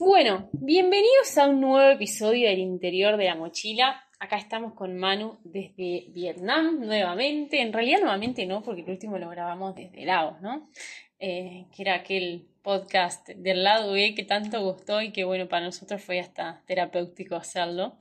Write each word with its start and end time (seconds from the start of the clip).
Bueno, 0.00 0.48
bienvenidos 0.54 1.36
a 1.36 1.46
un 1.46 1.60
nuevo 1.60 1.90
episodio 1.90 2.48
del 2.48 2.60
interior 2.60 3.18
de 3.18 3.26
la 3.26 3.34
mochila. 3.34 4.02
Acá 4.18 4.38
estamos 4.38 4.72
con 4.72 4.96
Manu 4.96 5.38
desde 5.44 6.06
Vietnam 6.08 6.80
nuevamente. 6.80 7.60
En 7.60 7.70
realidad 7.70 7.98
nuevamente 8.00 8.46
no, 8.46 8.62
porque 8.62 8.80
el 8.80 8.88
último 8.88 9.18
lo 9.18 9.28
grabamos 9.28 9.74
desde 9.74 10.06
Laos, 10.06 10.40
¿no? 10.40 10.70
Eh, 11.18 11.66
que 11.76 11.82
era 11.82 11.96
aquel 11.96 12.48
podcast 12.62 13.28
del 13.28 13.62
lado 13.62 13.92
B 13.92 14.14
que 14.14 14.24
tanto 14.24 14.62
gustó 14.62 15.02
y 15.02 15.12
que 15.12 15.24
bueno, 15.24 15.48
para 15.48 15.66
nosotros 15.66 16.02
fue 16.02 16.18
hasta 16.18 16.62
terapéutico 16.64 17.36
hacerlo. 17.36 17.98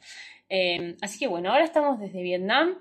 Eh, 0.48 0.96
así 1.02 1.20
que 1.20 1.28
bueno, 1.28 1.52
ahora 1.52 1.66
estamos 1.66 2.00
desde 2.00 2.22
Vietnam. 2.22 2.78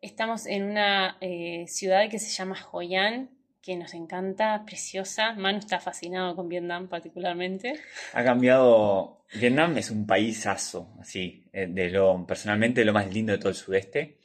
Estamos 0.00 0.46
en 0.46 0.62
una 0.62 1.18
eh, 1.20 1.64
ciudad 1.66 2.08
que 2.08 2.20
se 2.20 2.30
llama 2.30 2.56
Hoi 2.70 2.94
An, 2.94 3.30
que 3.62 3.76
nos 3.76 3.94
encanta, 3.94 4.64
preciosa. 4.64 5.34
Manu 5.34 5.58
está 5.58 5.80
fascinado 5.80 6.34
con 6.34 6.48
Vietnam 6.48 6.88
particularmente. 6.88 7.74
Ha 8.14 8.24
cambiado. 8.24 9.24
Vietnam 9.34 9.76
es 9.78 9.90
un 9.90 10.06
paisazo, 10.06 10.92
así, 10.98 11.48
eh, 11.52 11.68
de 11.68 11.90
lo 11.90 12.26
personalmente 12.26 12.84
lo 12.84 12.92
más 12.92 13.12
lindo 13.12 13.32
de 13.32 13.38
todo 13.38 13.50
el 13.50 13.54
sudeste. 13.54 14.18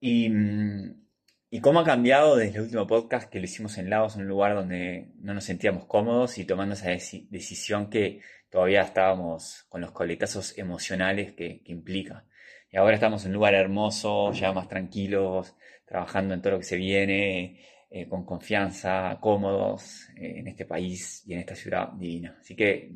Y, 0.00 0.28
mm, 0.28 1.06
y 1.50 1.60
cómo 1.60 1.80
ha 1.80 1.84
cambiado 1.84 2.36
desde 2.36 2.56
el 2.58 2.64
último 2.64 2.86
podcast 2.86 3.28
que 3.30 3.40
lo 3.40 3.46
hicimos 3.46 3.78
en 3.78 3.90
Laos, 3.90 4.16
un 4.16 4.28
lugar 4.28 4.54
donde 4.54 5.08
no 5.20 5.34
nos 5.34 5.44
sentíamos 5.44 5.86
cómodos 5.86 6.38
y 6.38 6.44
tomando 6.44 6.74
esa 6.74 6.90
decisión 6.90 7.90
que 7.90 8.20
todavía 8.50 8.82
estábamos 8.82 9.64
con 9.68 9.80
los 9.80 9.90
coletazos 9.92 10.56
emocionales 10.58 11.32
que, 11.32 11.62
que 11.64 11.72
implica. 11.72 12.24
Y 12.70 12.76
ahora 12.76 12.94
estamos 12.94 13.24
en 13.24 13.30
un 13.30 13.34
lugar 13.34 13.54
hermoso, 13.54 14.32
ya 14.32 14.52
más 14.52 14.68
tranquilos, 14.68 15.56
trabajando 15.86 16.34
en 16.34 16.42
todo 16.42 16.52
lo 16.52 16.58
que 16.58 16.64
se 16.64 16.76
viene 16.76 17.64
eh, 17.90 18.06
con 18.06 18.26
confianza, 18.26 19.16
cómodos 19.18 20.10
eh, 20.10 20.40
en 20.40 20.48
este 20.48 20.66
país 20.66 21.22
y 21.26 21.32
en 21.32 21.38
esta 21.38 21.54
ciudad 21.54 21.88
divina. 21.94 22.36
Así 22.38 22.54
que 22.54 22.90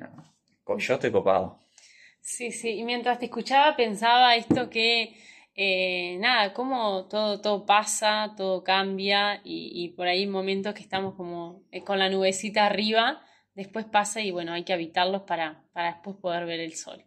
yo 0.77 0.95
estoy 0.95 1.11
copado. 1.11 1.61
Sí, 2.21 2.53
sí, 2.53 2.73
y 2.73 2.85
mientras 2.85 3.19
te 3.19 3.25
escuchaba 3.25 3.75
pensaba 3.75 4.37
esto 4.37 4.69
que, 4.69 5.17
eh, 5.55 6.19
nada, 6.19 6.53
cómo 6.53 7.07
todo, 7.09 7.41
todo 7.41 7.65
pasa, 7.65 8.35
todo 8.37 8.63
cambia 8.63 9.41
y, 9.43 9.95
por 9.97 10.09
ahí 10.09 10.27
momentos 10.27 10.75
que 10.75 10.83
estamos 10.83 11.15
como 11.15 11.63
con 11.87 11.99
la 11.99 12.11
nubecita 12.11 12.67
arriba, 12.67 13.23
después 13.55 13.87
pasa 13.87 14.21
y 14.21 14.31
bueno, 14.31 14.53
hay 14.53 14.65
que 14.65 14.75
habitarlos 14.75 15.23
para, 15.23 15.65
para 15.73 15.95
después 15.95 16.17
poder 16.17 16.45
ver 16.45 16.61
el 16.61 16.75
sol. 16.77 17.03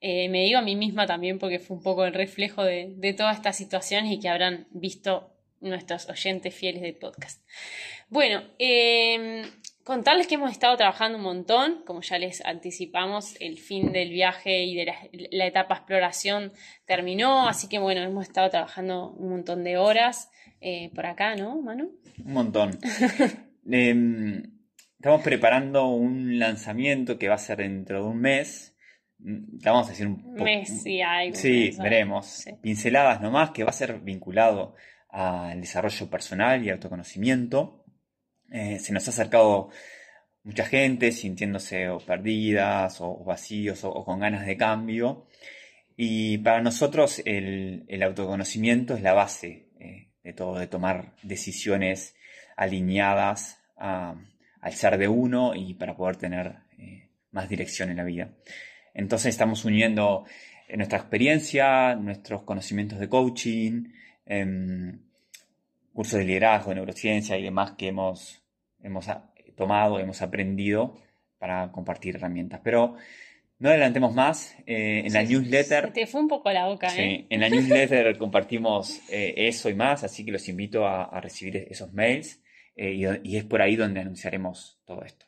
me 0.00 0.44
digo 0.44 0.60
a 0.60 0.62
mí 0.62 0.76
misma 0.76 1.08
también 1.08 1.40
porque 1.40 1.58
fue 1.58 1.76
un 1.76 1.82
poco 1.82 2.04
el 2.04 2.14
reflejo 2.14 2.62
de, 2.62 2.94
de 2.96 3.14
todas 3.14 3.36
estas 3.36 3.56
situaciones 3.56 4.12
y 4.12 4.20
que 4.20 4.28
habrán 4.28 4.68
visto 4.70 5.35
nuestros 5.60 6.08
oyentes 6.08 6.54
fieles 6.54 6.82
del 6.82 6.94
podcast. 6.94 7.42
Bueno, 8.08 8.42
em, 8.58 9.42
contarles 9.84 10.26
que 10.26 10.34
hemos 10.34 10.50
estado 10.50 10.76
trabajando 10.76 11.18
un 11.18 11.24
montón, 11.24 11.82
como 11.84 12.02
ya 12.02 12.18
les 12.18 12.44
anticipamos, 12.44 13.36
el 13.40 13.58
fin 13.58 13.92
del 13.92 14.10
viaje 14.10 14.64
y 14.64 14.74
de 14.74 14.92
la, 15.30 15.46
etapa 15.46 15.76
exploración 15.76 16.52
terminó, 16.86 17.48
así 17.48 17.68
que 17.68 17.78
bueno, 17.78 18.02
hemos 18.02 18.26
estado 18.26 18.50
trabajando 18.50 19.10
un 19.10 19.30
montón 19.30 19.64
de 19.64 19.76
horas 19.76 20.30
eh, 20.60 20.90
por 20.94 21.06
acá, 21.06 21.36
¿no, 21.36 21.60
Manu? 21.62 21.92
Un 22.24 22.32
montón. 22.32 22.78
Em, 23.68 24.44
estamos 24.96 25.22
preparando 25.22 25.88
un 25.88 26.38
lanzamiento 26.38 27.18
que 27.18 27.26
va 27.26 27.34
a 27.34 27.38
ser 27.38 27.58
dentro 27.58 28.04
de 28.04 28.08
un 28.08 28.20
mes. 28.20 28.76
Mm, 29.18 29.58
vamos 29.64 29.88
a 29.88 29.90
decir 29.90 30.06
un 30.06 30.22
poco. 30.22 30.44
Mes 30.44 30.86
y 30.86 31.02
algo. 31.02 31.34
Sí, 31.34 31.72
veremos. 31.76 32.44
Pinceladas 32.62 33.20
nomás, 33.20 33.50
que 33.50 33.64
va 33.64 33.70
a 33.70 33.72
ser 33.72 33.98
vinculado 33.98 34.76
al 35.16 35.62
desarrollo 35.62 36.10
personal 36.10 36.62
y 36.62 36.68
autoconocimiento. 36.68 37.86
Eh, 38.52 38.78
se 38.78 38.92
nos 38.92 39.06
ha 39.08 39.10
acercado 39.10 39.70
mucha 40.42 40.66
gente 40.66 41.10
sintiéndose 41.10 41.88
perdidas 42.06 43.00
o, 43.00 43.24
vacíos 43.24 43.82
o, 43.84 44.04
con 44.04 44.20
ganas 44.20 44.44
de 44.44 44.58
cambio. 44.58 45.26
Y 45.96 46.36
para 46.38 46.60
nosotros 46.60 47.22
el, 47.24 47.86
autoconocimiento 48.02 48.94
es 48.94 49.00
la 49.00 49.14
base 49.14 49.70
eh, 49.80 50.10
de 50.22 50.34
todo, 50.34 50.58
de 50.58 50.66
tomar 50.66 51.14
decisiones 51.22 52.14
alineadas 52.54 53.58
al 53.76 54.72
ser 54.72 54.98
de 54.98 55.08
uno 55.08 55.54
y 55.54 55.74
para 55.74 55.96
poder 55.96 56.16
tener 56.16 56.56
eh, 56.78 57.08
más 57.30 57.48
dirección 57.48 57.88
en 57.88 57.96
la 57.96 58.04
vida. 58.04 58.32
Entonces 58.92 59.30
estamos 59.30 59.64
uniendo 59.64 60.26
nuestra 60.74 60.98
experiencia, 60.98 61.94
nuestros 61.94 62.42
conocimientos 62.42 62.98
de 62.98 63.08
coaching, 63.08 63.84
em, 64.26 65.05
cursos 65.96 66.18
de 66.18 66.26
liderazgo, 66.26 66.68
de 66.68 66.76
neurociencia 66.76 67.36
y 67.38 67.42
demás 67.42 67.72
que 67.72 67.88
hemos, 67.88 68.42
hemos 68.82 69.06
tomado, 69.56 69.98
hemos 69.98 70.20
aprendido 70.20 70.94
para 71.38 71.72
compartir 71.72 72.16
herramientas. 72.16 72.60
Pero 72.62 72.96
no 73.58 73.70
adelantemos 73.70 74.14
más. 74.14 74.54
Eh, 74.66 75.02
en 75.06 75.12
la 75.12 75.22
newsletter. 75.22 75.92
te 75.92 76.06
fue 76.06 76.20
un 76.20 76.28
poco 76.28 76.52
la 76.52 76.66
boca, 76.66 76.94
¿eh? 76.96 77.26
En 77.30 77.40
la 77.40 77.48
newsletter 77.48 78.16
compartimos 78.18 79.00
eh, 79.10 79.32
eso 79.36 79.70
y 79.70 79.74
más, 79.74 80.04
así 80.04 80.24
que 80.24 80.32
los 80.32 80.46
invito 80.48 80.86
a, 80.86 81.18
recibir 81.20 81.66
esos 81.70 81.92
mails 81.94 82.42
eh, 82.76 82.92
y, 82.92 83.30
y, 83.30 83.36
es 83.38 83.44
por 83.44 83.62
ahí 83.62 83.74
donde 83.74 84.00
anunciaremos 84.00 84.78
todo 84.84 85.02
esto. 85.02 85.24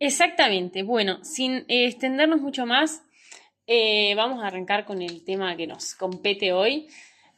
Exactamente. 0.00 0.82
Bueno, 0.82 1.22
sin 1.24 1.64
extendernos 1.68 2.40
mucho 2.40 2.66
más, 2.66 3.02
vamos 4.16 4.42
a 4.42 4.48
arrancar 4.48 4.84
con 4.84 5.02
el 5.02 5.24
tema 5.24 5.56
que 5.56 5.68
nos 5.68 5.94
compete 5.94 6.52
hoy. 6.52 6.88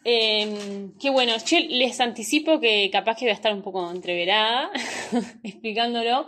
Eh, 0.04 0.88
que 0.98 1.10
bueno, 1.10 1.34
yo 1.44 1.58
les 1.68 2.00
anticipo 2.00 2.58
que 2.58 2.88
capaz 2.90 3.16
que 3.16 3.26
voy 3.26 3.30
a 3.30 3.34
estar 3.34 3.52
un 3.52 3.62
poco 3.62 3.90
entreverada 3.90 4.70
explicándolo 5.42 6.26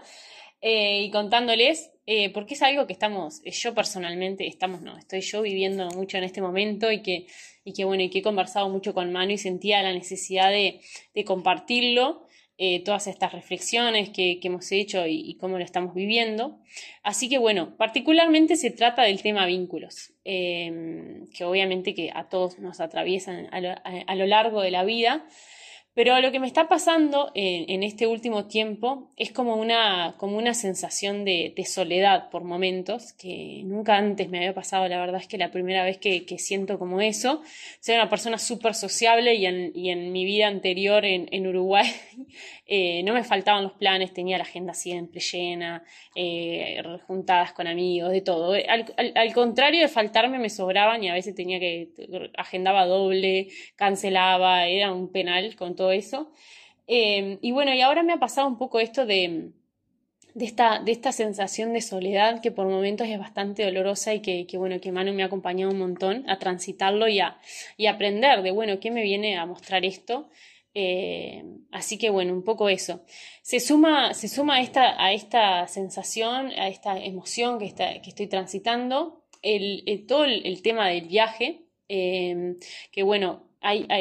eh, 0.60 1.03
y 1.03 1.10
contándoles, 1.10 1.91
eh, 2.06 2.31
porque 2.31 2.55
es 2.55 2.62
algo 2.62 2.87
que 2.87 2.93
estamos, 2.93 3.43
yo 3.44 3.75
personalmente, 3.75 4.47
estamos, 4.47 4.82
no, 4.82 4.97
estoy 4.99 5.21
yo 5.22 5.43
viviendo 5.43 5.88
mucho 5.91 6.19
en 6.19 6.25
este 6.25 6.43
momento 6.43 6.93
y 6.93 7.03
que, 7.03 7.27
y 7.65 7.72
que 7.72 7.84
bueno, 7.84 8.03
y 8.03 8.11
que 8.11 8.19
he 8.19 8.22
conversado 8.22 8.69
mucho 8.69 8.93
con 8.93 9.11
Manu 9.11 9.32
y 9.32 9.38
sentía 9.38 9.82
la 9.82 9.93
necesidad 9.93 10.50
de, 10.50 10.81
de 11.15 11.25
compartirlo 11.25 12.27
eh, 12.65 12.78
todas 12.84 13.09
estas 13.09 13.33
reflexiones 13.33 14.11
que, 14.11 14.39
hemos 14.41 14.71
hecho 14.71 15.05
y, 15.05 15.34
cómo 15.41 15.59
lo 15.59 15.65
estamos 15.65 15.97
viviendo. 15.97 16.61
Así 17.03 17.28
que 17.28 17.39
bueno, 17.39 17.77
particularmente 17.77 18.55
se 18.55 18.71
trata 18.71 19.03
del 19.03 19.21
tema 19.21 19.47
vínculos, 19.47 20.12
em, 20.23 21.27
que 21.31 21.43
obviamente 21.43 21.93
que 21.93 22.12
a 22.15 22.28
todos 22.28 22.61
nos 22.61 22.78
atraviesan 22.78 23.49
a 23.50 24.15
lo 24.15 24.27
largo 24.27 24.61
de 24.61 24.71
la 24.71 24.84
vida. 24.84 25.27
Pero 25.94 26.19
lo 26.22 26.32
que 26.32 26.41
me 26.41 26.47
está 26.47 26.69
pasando 26.69 27.30
en, 27.34 27.82
este 27.82 28.06
último 28.06 28.47
tiempo 28.47 29.10
es 29.16 29.30
como 29.30 29.56
una, 29.56 30.14
como 30.16 30.38
una 30.38 30.54
sensación 30.54 31.26
de, 31.26 31.53
soledad 31.66 32.30
por 32.30 32.44
momentos, 32.44 33.12
que 33.12 33.62
nunca 33.64 33.97
antes 33.97 34.28
me 34.31 34.38
había 34.38 34.54
pasado, 34.54 34.88
la 34.88 34.98
verdad 34.98 35.20
es 35.20 35.28
que 35.28 35.36
la 35.36 35.50
primera 35.50 35.84
vez 35.84 35.98
que, 35.98 36.25
siento 36.38 36.78
como 36.78 37.00
eso, 37.02 37.42
soy 37.81 37.94
una 37.97 38.08
persona 38.08 38.38
súper 38.38 38.75
sociable 38.75 39.34
y 39.34 39.47
en, 39.47 40.12
mi 40.12 40.25
vida 40.25 40.48
anterior 40.48 41.04
en, 41.04 41.47
Uruguay 41.47 41.86
eh, 42.66 43.02
no 43.02 43.12
me 43.12 43.22
faltaban 43.22 43.62
los 43.62 43.72
planes, 43.72 44.14
tenía 44.14 44.38
la 44.38 44.44
agenda 44.44 44.72
siempre 44.72 45.20
llena, 45.20 45.84
eh, 46.14 46.82
juntadas 47.06 47.52
con 47.52 47.66
amigos, 47.66 48.12
de 48.12 48.22
todo. 48.22 48.54
Al, 48.54 49.32
contrario 49.34 49.82
de 49.82 49.88
faltarme 49.88 50.38
me 50.38 50.48
sobraban 50.48 51.04
y 51.04 51.10
a 51.10 51.14
veces 51.14 51.34
tenía 51.34 51.60
que, 51.60 51.91
agendaba 52.38 52.86
doble, 52.86 53.48
cancelaba, 53.76 54.66
era 54.66 54.92
un 54.92 55.12
penal 55.12 55.54
con 55.56 55.76
todo 55.76 55.81
eso. 55.91 56.31
Em, 56.87 57.38
y 57.43 57.53
bueno, 57.53 57.75
y 57.75 57.81
ahora 57.81 58.03
me 58.03 58.12
ha 58.12 58.19
pasado 58.19 58.47
un 58.48 58.59
poco 58.59 58.81
esto 58.81 59.06
de, 59.06 59.50
de, 60.34 60.44
esta, 60.44 60.81
de 60.81 60.93
esta 60.93 61.12
sensación 61.12 61.72
de 61.72 61.81
soledad 61.81 62.41
que 62.41 62.50
por 62.50 62.66
momentos 62.69 63.09
es 63.09 63.19
bastante 63.19 63.65
dolorosa 63.65 64.15
y 64.15 64.20
que, 64.20 64.47
bueno, 64.56 64.81
que 64.81 64.93
Manu 64.93 65.12
me 65.12 65.22
ha 65.22 65.26
acompañado 65.26 65.70
un 65.72 65.78
montón 65.78 66.28
a 66.28 66.38
transitarlo 66.38 67.09
y 67.09 67.20
a, 67.20 67.38
y 67.76 67.87
aprender 67.87 68.43
de, 68.43 68.50
bueno, 68.50 68.81
¿qué 68.81 68.91
me 68.91 69.03
viene 69.03 69.37
a 69.37 69.47
mostrar 69.47 69.84
esto? 69.84 70.28
Em, 70.75 71.66
así 71.70 71.99
que 71.99 72.10
bueno, 72.10 72.32
un 72.32 72.44
poco 72.44 72.69
eso. 72.69 73.04
Se 73.43 73.60
suma, 73.60 74.14
se 74.14 74.28
suma 74.28 74.56
a, 74.56 74.60
esta, 74.62 75.03
a 75.03 75.12
esta 75.12 75.66
sensación, 75.69 76.50
a 76.53 76.69
esta 76.69 76.99
emoción 76.99 77.59
que, 77.59 77.66
está, 77.66 78.00
que 78.00 78.10
estoy 78.10 78.26
transitando, 78.26 79.23
el, 79.43 80.06
todo 80.06 80.25
el, 80.25 80.62
tema 80.62 80.88
del 80.88 81.08
viaje, 81.08 81.67
em, 81.88 82.56
que 82.90 83.02
bueno, 83.02 83.51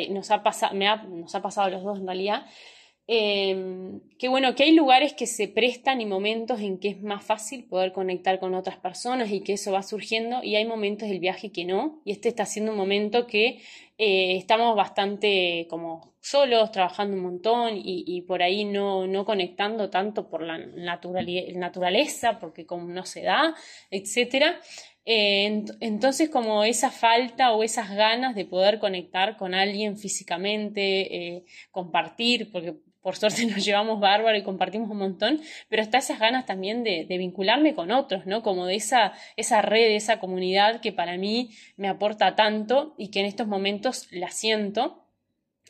nos, 0.10 0.32
ha 0.32 0.44
pasado, 0.44 0.74
nos 0.76 1.36
ha 1.36 1.42
pasado 1.42 1.68
a 1.68 1.70
los 1.70 1.84
dos 1.84 2.00
en 2.00 2.08
realidad, 2.08 2.46
eh, 3.08 4.00
que 4.18 4.30
bueno, 4.30 4.56
que 4.56 4.64
hay 4.64 4.72
lugares 4.72 5.14
que 5.14 5.28
se 5.28 5.48
prestan 5.48 6.00
y 6.00 6.06
momentos 6.06 6.62
en 6.62 6.78
que 6.78 6.90
es 6.90 7.02
más 7.02 7.24
fácil 7.24 7.66
poder 7.66 7.92
conectar 7.92 8.40
con 8.40 8.54
otras 8.54 8.78
personas 8.78 9.32
y 9.32 9.42
que 9.42 9.54
eso 9.54 9.74
va 9.74 9.84
surgiendo 9.84 10.42
y 10.44 10.56
hay 10.56 10.66
momentos 10.66 11.10
del 11.10 11.20
viaje 11.20 11.52
que 11.52 11.66
no, 11.66 12.02
y 12.06 12.12
este 12.12 12.30
está 12.30 12.46
siendo 12.46 12.72
un 12.72 12.78
momento 12.78 13.28
que 13.28 13.60
eh, 13.98 14.38
estamos 14.38 14.76
bastante 14.76 15.68
como 15.70 16.14
solos, 16.22 16.72
trabajando 16.72 17.18
un 17.18 17.24
montón 17.24 17.74
y, 17.76 18.22
por 18.22 18.44
ahí 18.44 18.64
no, 18.64 19.08
no, 19.08 19.26
conectando 19.26 19.90
tanto 19.90 20.30
por 20.30 20.44
la 20.44 20.58
naturaleza, 20.58 22.40
porque 22.40 22.66
como 22.66 22.88
no 22.88 23.06
se 23.06 23.24
da, 23.24 23.56
etc. 23.90 24.56
Eh, 25.06 25.66
entonces 25.80 26.30
como 26.30 26.64
esa 26.64 26.92
falta 26.92 27.54
o 27.54 27.64
esas 27.64 27.90
ganas 27.90 28.36
de 28.36 28.46
poder 28.46 28.80
conectar 28.80 29.38
con 29.38 29.54
alguien 29.56 29.98
físicamente, 29.98 31.38
eh, 31.38 31.44
compartir, 31.72 32.52
porque 32.52 32.76
por 33.02 33.16
suerte 33.16 33.46
nos 33.48 33.64
llevamos 33.66 34.00
bárbaro 34.00 34.38
y 34.38 34.44
compartimos 34.44 34.90
un 34.90 34.98
montón, 34.98 35.42
pero 35.70 35.82
está 35.82 35.98
esas 35.98 36.20
ganas 36.20 36.46
también 36.46 36.84
de, 36.84 37.06
vincularme 37.10 37.74
con 37.74 37.92
otros, 37.92 38.26
¿no? 38.26 38.42
Como 38.44 38.66
de 38.66 38.76
esa, 38.76 39.14
esa 39.36 39.62
red, 39.62 39.92
esa 39.92 40.20
comunidad 40.20 40.82
que 40.82 40.92
para 40.92 41.18
mí 41.18 41.52
me 41.78 41.88
aporta 41.88 42.36
tanto 42.36 42.96
y 42.98 43.10
que 43.10 43.20
en 43.20 43.26
estos 43.26 43.48
momentos 43.48 44.08
la 44.12 44.30
siento 44.30 45.06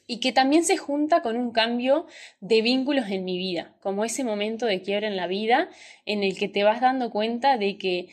y 0.08 0.20
que 0.20 0.34
también 0.34 0.66
se 0.66 0.76
junta 0.76 1.22
con 1.22 1.38
un 1.38 1.52
cambio 1.52 2.06
de 2.42 2.62
vínculos 2.62 3.10
en 3.10 3.24
mi 3.24 3.38
vida, 3.38 3.76
como 3.82 4.04
ese 4.04 4.24
momento 4.26 4.66
de 4.66 4.82
quiebre 4.82 5.08
en 5.08 5.16
la 5.16 5.28
vida 5.28 5.70
en 6.06 6.24
el 6.24 6.38
que 6.38 6.50
te 6.50 6.64
vas 6.64 6.82
dando 6.82 7.12
cuenta 7.12 7.58
de 7.58 7.78
que 7.78 8.10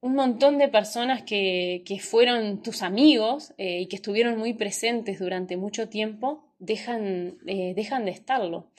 un 0.00 0.14
montón 0.14 0.58
de 0.58 0.68
personas 0.68 1.22
que, 1.22 1.82
fueron 2.00 2.62
tus 2.62 2.82
amigos 2.82 3.52
eh, 3.58 3.80
y 3.80 3.86
que 3.86 3.96
estuvieron 3.96 4.38
muy 4.38 4.54
presentes 4.54 5.18
durante 5.18 5.56
mucho 5.56 5.88
tiempo, 5.88 6.44
dejan, 6.58 7.38
eh, 7.46 7.74
dejan 7.74 8.04
de 8.04 8.12
estarlo. 8.12 8.70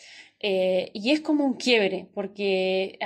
Eh, 0.42 0.92
y 0.94 1.12
es 1.12 1.20
como 1.20 1.44
un 1.44 1.56
quiebre, 1.56 2.08
porque 2.14 2.98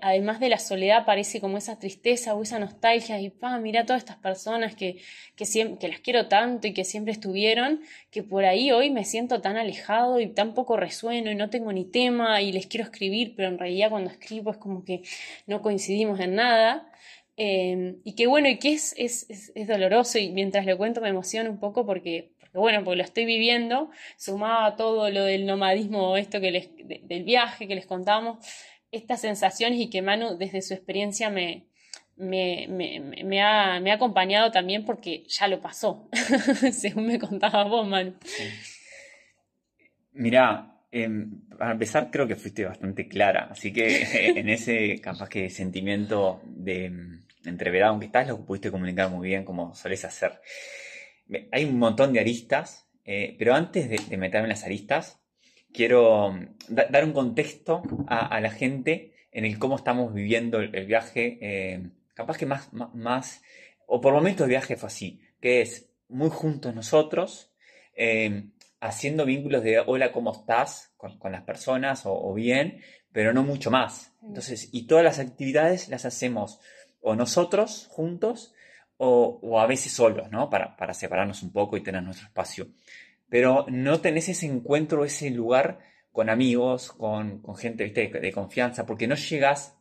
además 0.00 0.40
de 0.40 0.48
la 0.48 0.58
soledad 0.58 1.06
parece 1.06 1.40
como 1.40 1.56
esa 1.56 1.78
tristeza 1.78 2.34
o 2.34 2.42
esa 2.42 2.58
nostalgia 2.58 3.20
y, 3.20 3.30
pa, 3.30 3.56
mira 3.58 3.86
todas 3.86 4.02
estas 4.02 4.16
personas 4.16 4.74
que, 4.74 4.96
que, 5.36 5.44
que 5.78 5.88
las 5.88 6.00
quiero 6.00 6.26
tanto 6.26 6.66
y 6.66 6.74
que 6.74 6.82
siempre 6.82 7.12
estuvieron, 7.12 7.82
que 8.10 8.24
por 8.24 8.44
ahí 8.44 8.72
hoy 8.72 8.90
me 8.90 9.04
siento 9.04 9.40
tan 9.40 9.56
alejado 9.56 10.18
y 10.18 10.26
tan 10.26 10.54
poco 10.54 10.76
resueno 10.76 11.30
y 11.30 11.36
no 11.36 11.50
tengo 11.50 11.72
ni 11.72 11.84
tema 11.84 12.42
y 12.42 12.50
les 12.50 12.66
quiero 12.66 12.82
escribir, 12.84 13.34
pero 13.36 13.48
en 13.48 13.58
realidad 13.58 13.90
cuando 13.90 14.10
escribo 14.10 14.50
es 14.50 14.56
como 14.56 14.84
que 14.84 15.02
no 15.46 15.62
coincidimos 15.62 16.18
en 16.18 16.34
nada. 16.34 16.88
Em, 17.36 18.00
y 18.04 18.14
qué 18.14 18.26
bueno, 18.26 18.48
y 18.48 18.58
que 18.58 18.74
es, 18.74 18.94
es, 18.98 19.52
es, 19.54 19.66
doloroso, 19.66 20.18
y 20.18 20.30
mientras 20.30 20.66
lo 20.66 20.76
cuento 20.76 21.00
me 21.00 21.08
emociona 21.08 21.48
un 21.48 21.58
poco 21.58 21.86
porque, 21.86 22.32
bueno, 22.52 22.84
porque 22.84 22.98
lo 22.98 23.04
estoy 23.04 23.24
viviendo, 23.24 23.90
sumado 24.18 24.64
a 24.66 24.76
todo 24.76 25.10
lo 25.10 25.24
del 25.24 25.46
nomadismo, 25.46 26.16
esto 26.16 26.40
que 26.40 26.70
del 27.04 27.24
viaje 27.24 27.66
que 27.66 27.74
les 27.74 27.86
contamos, 27.86 28.44
estas 28.90 29.22
sensaciones 29.22 29.80
y 29.80 29.88
que 29.88 30.02
Manu 30.02 30.36
desde 30.36 30.60
su 30.60 30.74
experiencia 30.74 31.30
me, 31.30 31.64
me, 32.16 32.66
ha, 33.40 33.80
me 33.80 33.90
ha, 33.90 33.94
acompañado 33.94 34.50
también 34.50 34.84
porque 34.84 35.24
ya 35.26 35.48
lo 35.48 35.62
pasó, 35.62 36.10
según 36.72 37.06
me 37.06 37.18
contabas 37.18 37.68
vos, 37.68 37.86
Manu. 37.86 38.14
Mirá, 40.12 40.72
Em, 40.94 41.40
para 41.56 41.72
empezar, 41.72 42.10
creo 42.10 42.28
que 42.28 42.36
fuiste 42.36 42.66
bastante 42.66 43.08
clara, 43.08 43.48
así 43.50 43.72
que 43.72 44.02
en 44.38 44.50
ese 44.50 45.00
capaz 45.00 45.30
que 45.30 45.48
sentimiento 45.48 46.42
de 46.44 46.84
em, 46.84 47.21
entreverado 47.44 47.92
aunque 47.92 48.06
estás, 48.06 48.28
lo 48.28 48.44
pudiste 48.44 48.70
comunicar 48.70 49.10
muy 49.10 49.28
bien 49.28 49.44
como 49.44 49.74
solés 49.74 50.04
hacer. 50.04 50.40
Hay 51.50 51.64
un 51.64 51.78
montón 51.78 52.12
de 52.12 52.20
aristas, 52.20 52.88
eh, 53.04 53.34
pero 53.38 53.54
antes 53.54 53.88
de, 53.88 54.16
meterme 54.16 54.46
en 54.46 54.50
las 54.50 54.64
aristas, 54.64 55.20
quiero 55.72 56.30
em, 56.30 56.54
dar 56.68 57.04
un 57.04 57.12
contexto 57.12 57.82
a, 58.06 58.40
la 58.40 58.50
gente 58.50 59.14
en 59.32 59.44
el 59.44 59.58
cómo 59.58 59.76
estamos 59.76 60.12
viviendo 60.12 60.60
el, 60.60 60.86
viaje, 60.86 61.80
capaz 62.14 62.36
que 62.36 62.46
más, 62.46 62.70
más, 62.72 63.42
o 63.86 64.00
por 64.00 64.12
momentos 64.12 64.44
el 64.44 64.50
viaje 64.50 64.76
fue 64.76 64.88
así, 64.88 65.20
que 65.40 65.62
es 65.62 65.88
muy 66.08 66.28
juntos 66.28 66.74
nosotros, 66.74 67.50
haciendo 68.80 69.24
vínculos 69.24 69.62
de 69.62 69.80
hola, 69.80 70.12
¿cómo 70.12 70.32
estás? 70.32 70.92
con, 71.18 71.32
las 71.32 71.42
personas 71.42 72.02
o, 72.04 72.32
bien, 72.34 72.80
pero 73.12 73.32
no 73.32 73.42
mucho 73.42 73.70
más. 73.70 74.12
Mm. 74.20 74.28
Entonces, 74.28 74.68
y 74.72 74.86
todas 74.86 75.04
las 75.04 75.18
actividades 75.18 75.88
las 75.88 76.04
hacemos 76.04 76.60
o 77.02 77.14
nosotros 77.14 77.88
juntos 77.90 78.54
o, 79.04 79.60
a 79.60 79.66
veces 79.66 79.92
solos, 79.92 80.30
¿no? 80.30 80.48
Para, 80.48 80.76
para, 80.76 80.94
separarnos 80.94 81.42
un 81.42 81.52
poco 81.52 81.76
y 81.76 81.82
tener 81.82 82.02
nuestro 82.02 82.28
espacio. 82.28 82.68
Pero 83.28 83.66
no 83.68 84.00
tenés 84.00 84.28
ese 84.28 84.46
encuentro, 84.46 85.04
ese 85.04 85.30
lugar 85.30 85.80
con 86.12 86.30
amigos, 86.30 86.92
con, 86.92 87.40
con 87.40 87.56
gente 87.56 87.88
De, 87.90 88.08
de, 88.08 88.32
confianza, 88.32 88.86
porque 88.86 89.08
no 89.08 89.16
llegas 89.16 89.76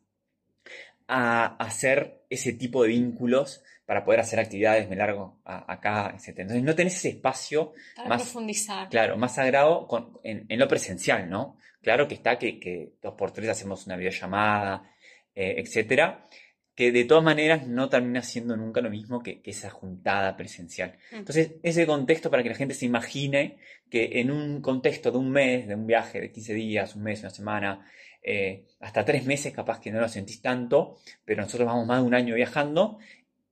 a 1.08 1.58
hacer 1.58 2.24
ese 2.30 2.54
tipo 2.54 2.82
de 2.82 2.90
vínculos 2.90 3.62
para 3.86 4.06
poder 4.06 4.22
hacer 4.22 4.40
actividades, 4.40 4.88
me 4.88 4.96
largo 4.96 5.42
acá, 5.44 6.16
etc. 6.16 6.40
Entonces 6.40 6.64
no 6.64 6.74
tenés 6.74 6.96
ese 6.96 7.10
espacio 7.10 7.74
para 7.98 8.10
más, 8.10 8.22
profundizar. 8.22 8.90
Claro, 8.90 9.18
más 9.18 9.36
sagrado 9.36 9.88
en, 10.24 10.48
lo 10.58 10.68
presencial, 10.68 11.30
¿no? 11.30 11.58
Claro 11.82 12.08
que 12.08 12.16
está 12.16 12.40
que, 12.40 12.94
dos 13.02 13.16
por 13.16 13.32
tres 13.32 13.50
hacemos 13.50 13.86
una 13.86 13.98
videollamada, 13.98 14.90
eh, 15.36 15.56
etcétera, 15.58 16.26
que 16.82 16.92
de 16.92 17.06
todas 17.06 17.24
maneras 17.24 17.68
no 17.68 17.90
termina 17.90 18.24
siendo 18.24 18.58
nunca 18.58 18.82
lo 18.82 18.90
mismo 18.90 19.22
que, 19.22 19.40
esa 19.44 19.70
juntada 19.70 20.36
presencial. 20.36 20.98
Mm. 21.12 21.16
Entonces, 21.18 21.52
ese 21.62 21.86
contexto 21.86 22.32
para 22.32 22.42
que 22.42 22.50
la 22.50 22.56
gente 22.56 22.74
se 22.74 22.88
imagine 22.88 23.58
que 23.88 24.20
en 24.20 24.32
un 24.32 24.62
contexto 24.64 25.12
de 25.12 25.20
un 25.20 25.30
mes, 25.30 25.68
de 25.68 25.76
un 25.76 25.86
viaje 25.86 26.20
de 26.20 26.32
15 26.32 26.56
días, 26.56 26.96
un 26.96 27.04
mes, 27.04 27.20
una 27.20 27.30
semana, 27.30 27.86
eh, 28.24 28.66
hasta 28.80 29.06
tres 29.06 29.28
meses 29.28 29.54
capaz 29.54 29.80
que 29.80 29.92
no 29.92 30.00
lo 30.00 30.10
sentís 30.10 30.42
tanto, 30.42 30.98
pero 31.24 31.44
nosotros 31.44 31.68
vamos 31.68 31.86
más 31.86 32.02
de 32.02 32.08
un 32.08 32.16
año 32.16 32.34
viajando 32.34 32.98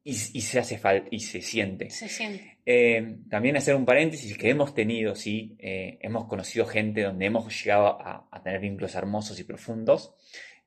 y, 0.03 0.15
se 0.15 0.57
hace 0.57 0.79
falta 0.79 1.07
y 1.11 1.19
se 1.19 1.43
siente. 1.43 1.91
Se 1.91 2.09
siente. 2.09 2.57
Eh, 2.65 3.17
también 3.29 3.57
hacer 3.57 3.75
un 3.75 3.85
paréntesis 3.85 4.35
que 4.39 4.49
hemos 4.49 4.73
tenido, 4.73 5.13
sí, 5.13 5.55
eh, 5.59 5.99
hemos 6.01 6.25
conocido 6.25 6.65
gente 6.65 7.03
donde 7.03 7.27
hemos 7.27 7.63
llegado 7.63 7.89
a, 8.01 8.41
tener 8.43 8.59
vínculos 8.59 8.95
hermosos 8.95 9.39
y 9.39 9.43
profundos, 9.43 10.15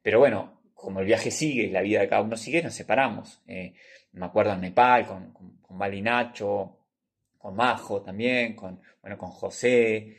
pero 0.00 0.20
bueno, 0.20 0.61
como 0.82 1.00
el 1.00 1.06
viaje 1.06 1.30
sigue, 1.30 1.70
la 1.70 1.80
vida 1.80 2.00
de 2.00 2.08
cada 2.08 2.22
uno 2.22 2.36
sigue, 2.36 2.62
nos 2.62 2.74
separamos. 2.74 3.40
Eh, 3.46 3.72
me 4.12 4.26
acuerdo 4.26 4.52
en 4.52 4.60
Nepal 4.60 5.06
con, 5.06 5.32
con, 5.32 5.56
con 5.58 6.02
Nacho, 6.02 6.78
con 7.38 7.54
Majo 7.54 8.02
también, 8.02 8.54
con, 8.54 8.80
bueno, 9.00 9.16
con 9.16 9.30
José. 9.30 10.16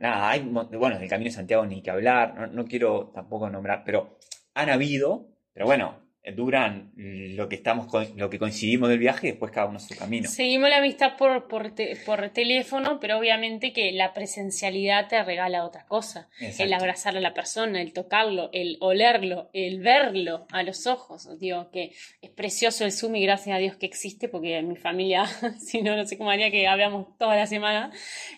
nada, 0.00 0.30
hay, 0.30 0.40
bueno, 0.40 0.98
del 0.98 1.08
Camino 1.08 1.30
de 1.30 1.36
Santiago 1.36 1.64
ni 1.64 1.80
que 1.80 1.90
hablar, 1.90 2.34
no, 2.34 2.46
no 2.48 2.64
quiero 2.64 3.12
tampoco 3.14 3.48
nombrar, 3.48 3.84
pero 3.84 4.18
han 4.54 4.68
habido, 4.68 5.28
pero 5.52 5.66
bueno, 5.66 6.01
duran 6.30 6.92
lo 6.94 7.48
que 7.48 7.56
estamos 7.56 7.88
lo 8.14 8.30
que 8.30 8.38
coincidimos 8.38 8.88
del 8.88 9.00
viaje 9.00 9.26
y 9.26 9.30
después 9.30 9.50
cada 9.50 9.66
uno 9.66 9.80
su 9.80 9.96
camino. 9.96 10.28
Seguimos 10.28 10.70
la 10.70 10.76
amistad 10.76 11.16
por, 11.16 11.48
por, 11.48 12.30
teléfono, 12.30 13.00
pero 13.00 13.18
obviamente 13.18 13.72
que 13.72 13.90
la 13.90 14.12
presencialidad 14.12 15.08
te 15.08 15.22
regala 15.24 15.64
otra 15.64 15.84
cosa. 15.86 16.28
El 16.38 16.72
abrazar 16.72 17.16
a 17.16 17.20
la 17.20 17.34
persona, 17.34 17.82
el 17.82 17.92
tocarlo, 17.92 18.50
el 18.52 18.76
olerlo, 18.80 19.50
el 19.52 19.80
verlo 19.80 20.46
a 20.52 20.62
los 20.62 20.86
ojos. 20.86 21.28
Digo 21.40 21.70
que 21.72 21.92
es 22.20 22.30
precioso 22.30 22.84
el 22.84 22.92
Zoom 22.92 23.16
y 23.16 23.22
gracias 23.24 23.56
a 23.56 23.58
Dios 23.58 23.76
que 23.76 23.86
existe, 23.86 24.28
porque 24.28 24.58
en 24.58 24.68
mi 24.68 24.76
familia, 24.76 25.24
si 25.58 25.82
no, 25.82 25.96
no 25.96 26.06
sé 26.06 26.18
cómo 26.18 26.30
haría 26.30 26.52
que 26.52 26.68
hablamos 26.68 27.18
toda 27.18 27.34
la 27.34 27.48
semana. 27.48 27.90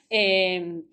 Eh, 0.08 0.84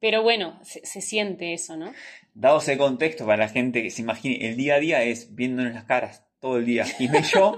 pero 0.00 0.22
bueno, 0.22 0.58
se, 0.62 0.84
se 0.84 1.00
siente 1.00 1.52
eso, 1.52 1.76
¿no? 1.76 1.92
Dado 2.34 2.58
ese 2.58 2.76
contexto 2.76 3.26
para 3.26 3.44
la 3.44 3.48
gente 3.48 3.82
que 3.82 3.90
se 3.90 4.02
imagine, 4.02 4.48
el 4.48 4.56
día 4.56 4.76
a 4.76 4.80
día 4.80 5.02
es 5.02 5.34
viéndonos 5.34 5.74
las 5.74 5.84
caras 5.84 6.24
todo 6.40 6.56
el 6.56 6.66
día. 6.66 6.84
Y 6.98 7.08
yo, 7.22 7.56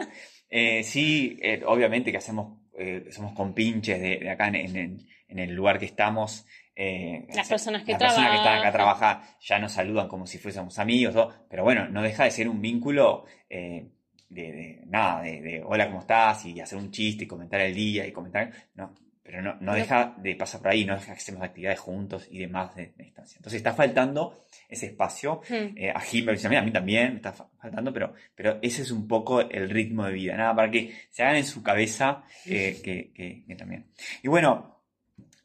eh, 0.51 0.83
sí, 0.83 1.39
eh, 1.41 1.63
obviamente 1.67 2.11
que 2.11 2.19
hacemos, 2.19 2.59
eh, 2.79 3.07
somos 3.11 3.33
compinches 3.33 4.01
de, 4.01 4.19
de 4.19 4.31
acá 4.31 4.49
en, 4.49 5.07
el 5.29 5.55
lugar 5.55 5.79
que 5.79 5.87
estamos. 5.87 6.45
las 6.77 7.49
personas 7.49 7.85
que, 7.85 7.93
las 7.93 8.03
personas 8.03 8.31
que 8.31 8.37
están 8.37 8.59
acá 8.59 8.69
a 8.69 8.73
trabajar 8.73 9.23
ya 9.41 9.59
nos 9.59 9.73
saludan 9.73 10.09
como 10.09 10.27
si 10.27 10.39
fuésemos 10.39 10.79
amigos, 10.79 11.35
pero 11.49 11.65
bueno, 11.65 11.89
no 11.89 12.03
deja 12.03 12.25
de 12.25 12.31
ser 12.31 12.49
un 12.49 12.61
vínculo 12.61 13.25
de, 13.49 14.83
nada, 14.87 15.23
de, 15.23 15.41
de, 15.41 15.63
hola, 15.65 15.87
¿cómo 15.87 16.01
estás? 16.01 16.45
Y 16.47 16.61
hacer 16.61 16.79
un 16.79 16.91
chiste 16.91 17.25
y 17.25 17.27
comentar 17.27 17.61
el 17.61 17.75
día 17.75 18.07
y 18.07 18.13
comentar. 18.13 18.51
No, 18.75 18.95
pero 19.23 19.41
no, 19.41 19.55
no 19.61 19.75
deja 19.75 20.15
de 20.19 20.35
pasar 20.35 20.61
por 20.61 20.73
ahí, 20.73 20.85
no 20.85 20.95
deja 20.95 21.15
que 21.15 21.21
hacemos 21.21 21.43
actividades 21.43 21.81
juntos 21.81 22.27
y 22.31 22.39
demás 22.39 22.75
de, 22.75 22.93
distancia. 22.99 23.37
Entonces 23.39 23.59
está 23.59 23.73
faltando 23.73 24.45
ese 24.73 24.87
espacio. 24.87 25.43
Hmm. 25.49 25.77
Eh, 25.77 25.91
a 25.95 26.01
Jim, 26.01 26.27
a 26.29 26.63
mí 26.63 26.73
también 26.73 27.11
me 27.11 27.17
está 27.17 27.33
faltando, 27.33 27.93
pero, 27.93 28.15
pero 28.35 28.59
ese 28.63 28.83
es 28.83 28.91
un 28.91 29.07
poco 29.07 29.41
el 29.41 29.69
ritmo 29.69 30.07
de 30.07 30.13
vida, 30.13 30.37
nada, 30.37 30.57
para 30.57 30.71
que 30.71 30.95
se 31.11 31.23
hagan 31.23 31.37
en 31.37 31.45
su 31.45 31.63
cabeza 31.63 32.25
eh, 32.47 32.81
que, 32.83 33.45
también. 33.57 33.87
Y 34.23 34.29
bueno, 34.29 34.81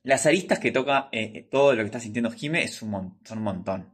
las 0.03 0.25
aristas 0.25 0.59
que 0.59 0.71
toca 0.71 1.09
eh, 1.11 1.47
todo 1.51 1.73
lo 1.73 1.81
que 1.81 1.87
está 1.87 1.99
sintiendo 1.99 2.31
Jime 2.31 2.63
es 2.63 2.81
un 2.81 3.17
son 3.23 3.37
un 3.37 3.43
montón. 3.43 3.93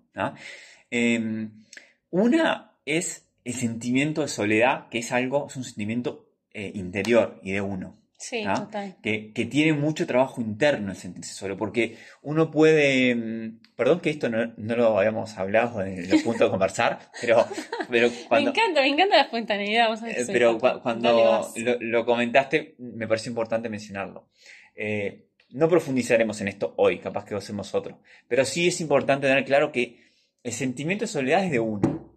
Em, 0.92 1.64
una 2.12 2.74
es 2.86 3.28
el 3.44 3.54
sentimiento 3.54 4.22
de 4.22 4.28
soledad, 4.28 4.88
que 4.90 5.00
es 5.00 5.12
algo, 5.12 5.48
es 5.48 5.56
un 5.56 5.64
sentimiento 5.64 6.30
interior 6.54 7.40
y 7.42 7.52
de 7.52 7.62
uno. 7.62 8.03
Sí, 8.18 8.44
total. 8.56 8.96
Que, 9.04 9.34
que, 9.34 9.46
tiene 9.46 9.74
mucho 9.74 10.08
trabajo 10.08 10.40
interno 10.40 10.92
el 10.92 10.98
sentirse 10.98 11.34
solo, 11.34 11.58
porque 11.58 11.98
uno 12.22 12.52
puede, 12.52 13.14
mm, 13.16 13.60
perdón 13.76 14.00
que 14.00 14.12
esto 14.12 14.30
no, 14.30 14.54
no 14.56 14.76
lo 14.76 14.98
habíamos 14.98 15.38
hablado 15.38 15.84
en 15.84 16.10
los 16.10 16.22
puntos 16.22 16.48
de 16.48 16.50
conversar, 16.50 17.00
pero, 17.22 17.46
pero 17.90 18.10
cuando... 18.30 18.54
Me 18.54 18.60
encanta, 18.60 18.82
me 18.82 18.88
encanta 18.88 19.16
la 19.18 19.24
espontaneidad. 19.24 20.08
Eh, 20.08 20.26
pero 20.28 20.58
cuando 20.58 21.52
lo, 21.58 21.78
lo, 21.82 22.06
comentaste, 22.06 22.76
me 22.78 23.08
pareció 23.08 23.30
importante 23.30 23.68
mencionarlo. 23.68 24.30
Eh, 24.76 25.26
no 25.50 25.70
profundizaremos 25.70 26.40
en 26.42 26.48
esto 26.48 26.74
hoy, 26.78 27.00
capaz 27.00 27.26
que 27.26 27.32
lo 27.32 27.40
hacemos 27.40 27.76
otro. 27.76 28.00
Pero 28.28 28.46
sí 28.46 28.68
es 28.68 28.82
importante 28.82 29.28
tener 29.28 29.46
claro 29.46 29.72
que 29.72 30.00
el 30.44 30.52
sentimiento 30.52 31.04
de 31.04 31.08
soledad 31.08 31.46
es 31.46 31.52
de 31.52 31.60
uno, 31.60 32.14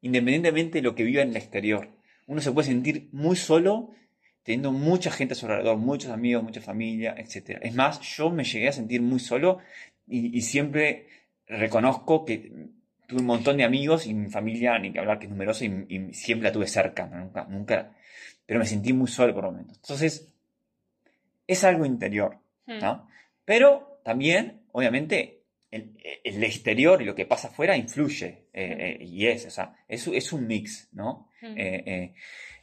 independientemente 0.00 0.78
de 0.78 0.82
lo 0.82 0.94
que 0.94 1.04
viva 1.04 1.22
en 1.22 1.30
el 1.30 1.36
exterior. 1.36 1.88
Uno 2.26 2.40
se 2.40 2.52
puede 2.52 2.68
sentir 2.68 3.08
muy 3.12 3.36
solo 3.36 3.90
teniendo 4.42 4.72
mucha 4.72 5.10
gente 5.10 5.34
a 5.34 5.36
su 5.36 5.46
alrededor, 5.46 5.76
muchos 5.76 6.10
amigos, 6.10 6.42
mucha 6.42 6.60
familia, 6.60 7.14
etc. 7.18 7.58
Es 7.62 7.74
más, 7.74 8.00
yo 8.00 8.30
me 8.30 8.44
llegué 8.44 8.68
a 8.68 8.72
sentir 8.72 9.02
muy 9.02 9.20
solo 9.20 9.58
y, 10.08 10.40
siempre 10.40 11.06
reconozco 11.46 12.24
que 12.24 12.50
tuve 13.06 13.20
un 13.20 13.26
montón 13.26 13.56
de 13.56 13.64
amigos 13.64 14.06
y 14.06 14.14
mi 14.14 14.28
familia, 14.28 14.78
ni 14.78 14.92
que 14.92 14.98
hablar 14.98 15.18
que 15.18 15.26
es 15.26 15.30
numerosa, 15.30 15.64
y, 15.64 16.12
siempre 16.12 16.48
la 16.48 16.52
tuve 16.52 16.66
cerca, 16.66 17.06
nunca, 17.06 17.44
nunca, 17.44 17.92
pero 18.46 18.58
me 18.58 18.66
sentí 18.66 18.92
muy 18.92 19.08
solo 19.08 19.34
por 19.34 19.44
momentos. 19.44 19.76
Entonces, 19.76 20.28
es 21.46 21.64
algo 21.64 21.84
interior, 21.84 22.38
¿no? 22.66 22.94
Hmm. 22.94 23.08
Pero 23.44 24.00
también, 24.04 24.62
obviamente, 24.72 25.42
el, 25.70 26.42
exterior 26.42 27.00
y 27.02 27.04
lo 27.04 27.14
que 27.14 27.26
pasa 27.26 27.48
afuera 27.48 27.76
influye, 27.76 28.46
eh, 28.52 28.68
hmm. 28.68 28.80
eh, 28.80 29.04
y 29.04 29.26
es, 29.26 29.46
o 29.46 29.50
sea, 29.50 29.76
es, 29.86 30.06
es 30.08 30.32
un 30.32 30.46
mix, 30.46 30.88
¿no? 30.92 31.28
Hmm. 31.40 31.54
Eh, 31.56 32.14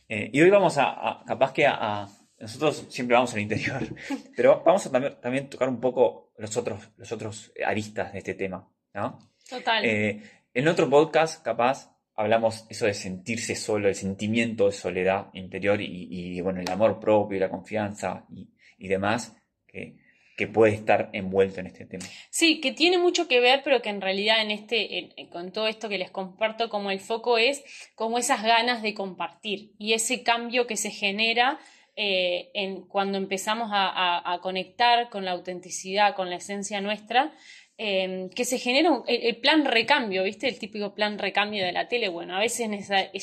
y 0.08 0.42
hoy 0.42 0.50
vamos 0.50 0.78
a, 0.78 1.24
capaz 1.26 1.54
que 1.54 1.66
a, 1.66 2.08
nosotros 2.40 2.86
siempre 2.90 3.16
vamos 3.16 3.34
al 3.34 3.42
interior, 3.42 3.82
pero 4.36 4.64
vamos 4.66 4.86
a 4.86 4.92
también, 4.92 5.20
también, 5.20 5.50
tocar 5.50 5.70
un 5.70 5.80
poco 5.80 6.32
los 6.38 6.56
otros, 6.56 6.90
los 6.98 7.12
otros 7.12 7.52
aristas 7.66 8.14
de 8.14 8.20
este 8.20 8.36
tema, 8.36 8.70
¿no? 8.94 9.20
Total. 9.50 9.84
en 9.84 10.68
otro 10.68 10.90
podcast, 10.90 11.44
capaz, 11.44 11.92
hablamos 12.16 12.66
eso 12.70 12.86
de 12.86 12.94
sentirse 12.94 13.56
solo, 13.56 13.88
el 13.88 13.96
sentimiento 13.96 14.66
de 14.66 14.72
soledad 14.74 15.28
interior 15.34 15.82
y, 15.82 16.08
y 16.10 16.42
bueno, 16.42 16.62
el 16.62 16.70
amor 16.70 17.00
propio 17.00 17.38
y 17.38 17.40
la 17.40 17.50
confianza 17.50 18.26
y, 18.30 18.50
y 18.78 18.88
demás 18.88 19.36
que, 19.68 19.98
que, 20.38 20.48
puede 20.48 20.74
estar 20.74 21.10
envuelto 21.14 21.60
en 21.60 21.68
este 21.68 21.86
tema. 21.86 22.06
Sí, 22.30 22.62
que 22.62 22.72
tiene 22.72 22.98
mucho 22.98 23.28
que 23.28 23.40
ver, 23.40 23.62
pero 23.64 23.82
que 23.82 23.90
en 23.90 24.02
realidad 24.02 24.42
en 24.42 24.52
este, 24.52 25.10
con 25.32 25.52
todo 25.52 25.68
esto 25.68 25.90
que 25.90 25.98
les 25.98 26.12
comparto, 26.12 26.70
como 26.70 26.92
el 26.92 27.00
foco 27.00 27.38
es 27.38 27.64
como 27.96 28.18
esas 28.18 28.44
ganas 28.44 28.82
de 28.82 28.94
compartir 28.94 29.72
y 29.78 29.94
ese 29.94 30.24
cambio 30.24 30.68
que 30.68 30.78
se 30.78 30.92
genera 30.92 31.60
eh, 32.00 32.52
en, 32.54 32.84
cuando 32.84 33.18
empezamos 33.18 33.70
a, 33.74 34.32
a, 34.32 34.40
conectar 34.40 35.10
con 35.10 35.26
la 35.26 35.32
autenticidad, 35.32 36.16
con 36.16 36.30
la 36.30 36.36
esencia 36.36 36.80
nuestra, 36.80 37.34
Em, 37.80 38.30
que 38.30 38.44
se 38.44 38.58
genera 38.58 39.04
el, 39.06 39.38
plan 39.38 39.64
recambio, 39.64 40.24
¿viste? 40.24 40.48
El 40.48 40.58
típico 40.58 40.96
plan 40.96 41.20
recambio 41.20 41.64
de 41.64 41.72
la 41.72 41.88
tele. 41.88 42.10
Bueno, 42.10 42.36
a 42.36 42.40
veces 42.40 42.68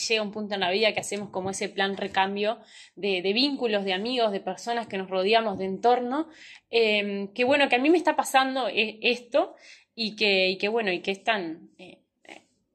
llega 0.08 0.22
un 0.22 0.30
punto 0.30 0.54
en 0.54 0.60
la 0.60 0.70
vida 0.70 0.92
que 0.92 1.00
hacemos 1.00 1.30
como 1.30 1.50
ese 1.50 1.68
plan 1.68 1.96
recambio 1.96 2.60
de, 2.94 3.20
vínculos, 3.34 3.84
de 3.84 3.94
amigos, 3.94 4.30
de 4.30 4.38
personas 4.38 4.86
que 4.86 4.96
nos 4.96 5.10
rodeamos, 5.10 5.58
de 5.58 5.64
entorno. 5.64 6.28
Eh, 6.70 7.30
que 7.34 7.42
bueno, 7.42 7.68
que 7.68 7.74
a 7.74 7.78
mí 7.80 7.90
me 7.90 7.98
está 7.98 8.14
pasando 8.14 8.68
e, 8.68 9.00
esto 9.02 9.56
y 9.96 10.14
que, 10.14 10.50
y 10.50 10.56
que 10.58 10.68
bueno, 10.68 10.92
y 10.92 11.00
que 11.00 11.10
es 11.10 11.24
tan 11.24 11.70
eh, 11.78 12.02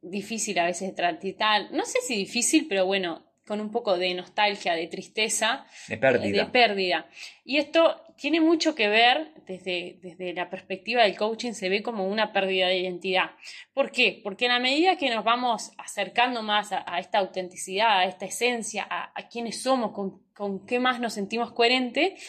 difícil 0.02 0.60
a 0.60 0.66
veces 0.66 0.90
de 0.90 0.96
transitar. 0.96 1.72
No 1.72 1.86
sé 1.86 2.00
si 2.02 2.18
difícil, 2.18 2.68
pero 2.68 2.86
bueno, 2.86 3.29
con 3.50 3.62
un 3.62 3.72
poco 3.72 3.98
de 3.98 4.14
nostalgia, 4.14 4.76
de 4.76 4.86
tristeza, 4.86 5.66
de 5.88 5.98
pérdida. 5.98 6.46
De 6.46 6.52
pérdida. 6.52 7.10
Y 7.44 7.58
esto 7.58 8.00
tiene 8.16 8.40
mucho 8.40 8.76
que 8.76 8.88
ver, 8.88 9.32
desde, 9.48 9.98
desde 10.04 10.36
la 10.36 10.52
perspectiva 10.52 11.02
del 11.02 11.18
coaching, 11.18 11.54
se 11.54 11.68
ve 11.68 11.82
como 11.82 12.08
una 12.08 12.32
pérdida 12.32 12.68
de 12.68 12.78
identidad. 12.78 13.32
¿Por 13.74 13.92
qué? 13.92 14.22
Porque 14.24 14.46
en 14.46 14.52
la 14.52 14.60
medida 14.60 14.98
que 14.98 15.10
nos 15.10 15.24
vamos 15.24 15.72
acercando 15.80 16.44
más 16.44 16.72
a, 16.72 17.00
esta 17.00 17.18
autenticidad, 17.18 17.98
a 18.02 18.06
esta 18.06 18.28
esencia, 18.28 18.86
a, 18.88 19.12
a 19.16 19.28
quiénes 19.30 19.64
somos, 19.64 19.94
con, 19.94 20.22
con, 20.36 20.68
qué 20.68 20.80
más 20.80 21.00
nos 21.00 21.14
sentimos 21.14 21.52
coherentes, 21.52 22.24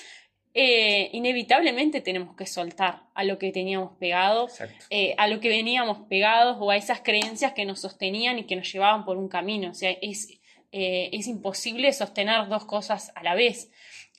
eh, 0.53 1.11
inevitablemente 1.13 2.01
tenemos 2.01 2.35
que 2.35 2.45
soltar 2.45 3.03
a 3.15 3.23
lo 3.23 3.39
que 3.39 3.53
teníamos 3.53 3.93
pegado, 3.99 4.49
eh, 4.89 5.15
a 5.17 5.29
lo 5.29 5.39
que 5.39 5.49
veníamos 5.49 6.09
pegados 6.09 6.57
o 6.59 6.71
a 6.71 6.77
esas 6.77 7.03
creencias 7.03 7.53
que 7.53 7.65
nos 7.65 7.81
sostenían 7.81 8.39
y 8.39 8.45
que 8.45 8.57
nos 8.57 8.73
llevaban 8.73 9.05
por 9.05 9.17
un 9.17 9.29
camino. 9.29 9.71
O 9.71 9.75
sea, 9.75 9.91
es, 10.03 10.40
eh, 10.73 11.11
es 11.13 11.27
imposible 11.27 11.93
sostener 11.93 12.49
dos 12.49 12.65
cosas 12.65 13.13
a 13.15 13.23
la 13.23 13.35
vez. 13.35 13.71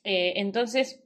Eh, 0.04 0.34
entonces, 0.38 1.01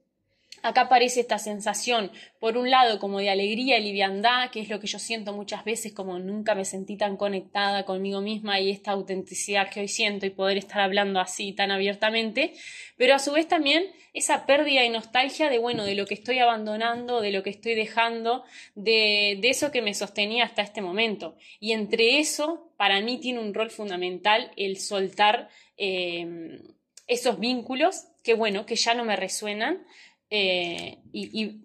acá 0.61 0.81
aparece 0.81 1.21
esta 1.21 1.37
sensación, 1.37 2.11
por 2.39 2.57
un 2.57 2.69
lado, 2.69 2.99
como 2.99 3.19
de 3.19 3.29
alegría 3.29 3.77
y 3.77 3.83
liviandad, 3.83 4.51
que 4.51 4.59
es 4.59 4.69
lo 4.69 4.79
que 4.79 4.87
yo 4.87 4.99
siento 4.99 5.33
muchas 5.33 5.63
veces, 5.65 5.93
como 5.93 6.19
nunca 6.19 6.55
me 6.55 6.65
sentí 6.65 6.97
tan 6.97 7.17
conectada 7.17 7.85
conmigo 7.85 8.21
misma 8.21 8.59
y 8.59 8.71
esta 8.71 8.91
autenticidad 8.91 9.69
que 9.69 9.81
hoy 9.81 9.87
siento 9.87 10.25
y 10.25 10.29
poder 10.29 10.57
estar 10.57 10.81
hablando 10.81 11.19
así 11.19 11.53
tan 11.53 11.71
abiertamente, 11.71 12.53
pero 12.97 13.15
a 13.15 13.19
su 13.19 13.31
vez 13.31 13.47
también 13.47 13.85
esa 14.13 14.45
pérdida 14.45 14.85
y 14.85 14.89
nostalgia 14.89 15.49
de, 15.49 15.57
bueno, 15.57 15.83
de 15.83 15.95
lo 15.95 16.05
que 16.05 16.13
estoy 16.13 16.39
abandonando, 16.39 17.21
de 17.21 17.31
lo 17.31 17.43
que 17.43 17.49
estoy 17.49 17.75
dejando, 17.75 18.43
de, 18.75 19.37
de 19.41 19.49
eso 19.49 19.71
que 19.71 19.81
me 19.81 19.93
sostenía 19.93 20.45
hasta 20.45 20.61
este 20.61 20.81
momento. 20.81 21.35
Y 21.59 21.73
entre 21.73 22.19
eso, 22.19 22.71
para 22.77 23.01
mí 23.01 23.19
tiene 23.19 23.39
un 23.39 23.53
rol 23.53 23.71
fundamental 23.71 24.51
el 24.55 24.77
soltar 24.77 25.49
eh, 25.77 26.61
esos 27.07 27.39
vínculos 27.39 28.05
que, 28.23 28.33
bueno, 28.33 28.65
que 28.65 28.75
ya 28.75 28.93
no 28.93 29.05
me 29.05 29.15
resuenan, 29.15 29.85
eh, 30.29 30.99
y, 31.11 31.61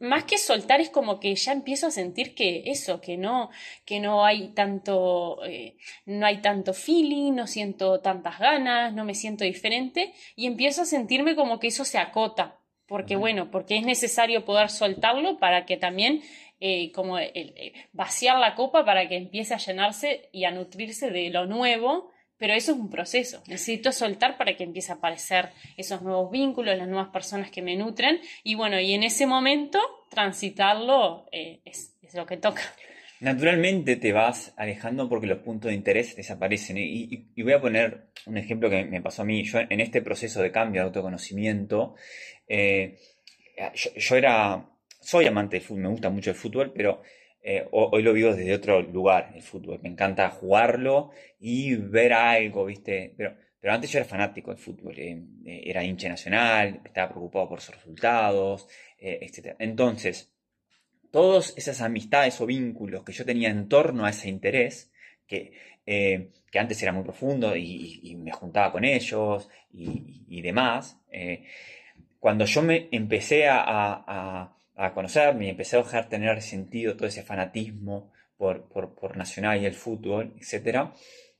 más 0.00 0.24
que 0.24 0.38
soltar 0.38 0.80
es 0.80 0.88
como 0.88 1.20
que 1.20 1.34
ya 1.34 1.52
empiezo 1.52 1.86
a 1.86 1.90
sentir 1.90 2.34
que 2.34 2.62
eso, 2.66 3.02
que 3.02 3.18
no, 3.18 3.50
que 3.84 4.00
no 4.00 4.24
hay 4.24 4.48
tanto, 4.54 5.44
eh, 5.44 5.76
no 6.06 6.24
hay 6.24 6.40
tanto 6.40 6.72
feeling, 6.72 7.34
no 7.34 7.46
siento 7.46 8.00
tantas 8.00 8.38
ganas, 8.38 8.94
no 8.94 9.04
me 9.04 9.14
siento 9.14 9.44
diferente 9.44 10.14
y 10.36 10.46
empiezo 10.46 10.82
a 10.82 10.86
sentirme 10.86 11.36
como 11.36 11.60
que 11.60 11.66
eso 11.66 11.84
se 11.84 11.98
acota, 11.98 12.58
porque 12.86 13.16
bueno, 13.16 13.50
porque 13.50 13.76
es 13.76 13.84
necesario 13.84 14.46
poder 14.46 14.70
soltarlo 14.70 15.38
para 15.38 15.66
que 15.66 15.76
también 15.76 16.22
eh, 16.60 16.92
como 16.92 17.18
vaciar 17.92 18.38
la 18.38 18.54
copa 18.54 18.86
para 18.86 19.06
que 19.06 19.16
empiece 19.16 19.52
a 19.52 19.58
llenarse 19.58 20.30
y 20.32 20.44
a 20.44 20.50
nutrirse 20.50 21.10
de 21.10 21.28
lo 21.28 21.44
nuevo 21.44 22.10
pero 22.40 22.54
eso 22.54 22.72
es 22.72 22.78
un 22.78 22.88
proceso. 22.88 23.42
Necesito 23.48 23.92
soltar 23.92 24.38
para 24.38 24.56
que 24.56 24.64
empiece 24.64 24.90
a 24.90 24.94
aparecer 24.94 25.50
esos 25.76 26.00
nuevos 26.00 26.30
vínculos, 26.30 26.76
las 26.76 26.88
nuevas 26.88 27.10
personas 27.10 27.50
que 27.50 27.60
me 27.60 27.76
nutren. 27.76 28.18
Y 28.42 28.54
bueno, 28.54 28.80
y 28.80 28.94
en 28.94 29.02
ese 29.02 29.26
momento 29.26 29.78
transitarlo 30.08 31.26
eh, 31.32 31.60
es, 31.66 31.94
lo 32.14 32.24
que 32.24 32.38
toca. 32.38 32.62
Naturalmente 33.20 33.96
te 33.96 34.12
vas 34.14 34.54
alejando 34.56 35.06
porque 35.06 35.26
los 35.26 35.40
puntos 35.40 35.68
de 35.68 35.74
interés 35.74 36.16
desaparecen. 36.16 36.78
Y, 36.78 37.30
voy 37.42 37.52
a 37.52 37.60
poner 37.60 38.06
un 38.24 38.38
ejemplo 38.38 38.70
que 38.70 38.86
me 38.86 39.02
pasó 39.02 39.20
a 39.20 39.26
mí. 39.26 39.44
Yo 39.44 39.60
en 39.60 39.78
este 39.78 40.00
proceso 40.00 40.40
de 40.40 40.50
cambio 40.50 40.80
de 40.80 40.86
autoconocimiento, 40.86 41.94
eh, 42.48 42.96
yo, 43.74 44.16
era, 44.16 44.66
soy 44.98 45.26
amante 45.26 45.56
de 45.56 45.60
fútbol, 45.60 45.82
me 45.82 45.88
gusta 45.90 46.08
mucho 46.08 46.30
el 46.30 46.36
fútbol, 46.36 46.72
pero 46.74 47.02
eh, 47.42 47.66
hoy 47.70 48.02
lo 48.02 48.12
vivo 48.12 48.34
desde 48.34 48.54
otro 48.54 48.82
lugar, 48.82 49.32
el 49.34 49.42
fútbol. 49.42 49.80
Me 49.82 49.88
encanta 49.88 50.28
jugarlo 50.30 51.10
y 51.38 51.74
ver 51.74 52.12
algo, 52.12 52.66
¿viste? 52.66 53.14
Pero, 53.16 53.34
pero 53.58 53.72
antes 53.72 53.90
yo 53.90 53.98
era 53.98 54.08
fanático 54.08 54.50
del 54.50 54.60
fútbol. 54.60 54.98
Eh, 54.98 55.22
eh, 55.46 55.62
era 55.64 55.82
hincha 55.82 56.08
nacional, 56.08 56.80
estaba 56.84 57.10
preocupado 57.10 57.48
por 57.48 57.60
sus 57.60 57.74
resultados, 57.76 58.68
etc. 58.98 59.56
Entonces, 59.58 60.30
todas 61.10 61.54
esas 61.56 61.80
amistades 61.80 62.38
o 62.40 62.46
vínculos 62.46 63.02
que 63.04 63.12
yo 63.12 63.24
tenía 63.24 63.48
en 63.48 63.68
torno 63.68 64.04
a 64.04 64.10
ese 64.10 64.28
interés, 64.28 64.92
que, 65.26 65.52
que 65.86 66.58
antes 66.58 66.82
era 66.82 66.92
muy 66.92 67.04
profundo 67.04 67.56
y, 67.56 68.16
me 68.18 68.32
juntaba 68.32 68.72
con 68.72 68.84
ellos 68.84 69.48
y, 69.72 70.42
demás, 70.42 71.00
cuando 72.18 72.44
yo 72.44 72.62
me 72.62 72.88
empecé 72.90 73.48
a 73.48 73.64
a 74.06 74.59
conocerme 74.94 75.46
y 75.46 75.48
empecé 75.50 75.76
a 75.76 75.82
dejar 75.82 76.08
tener 76.08 76.40
sentido 76.40 76.96
todo 76.96 77.06
ese 77.06 77.22
fanatismo 77.22 78.10
por, 78.36 78.64
por, 78.68 79.16
Nacional 79.16 79.60
y 79.60 79.66
el 79.66 79.74
fútbol, 79.74 80.32
etc., 80.40 80.88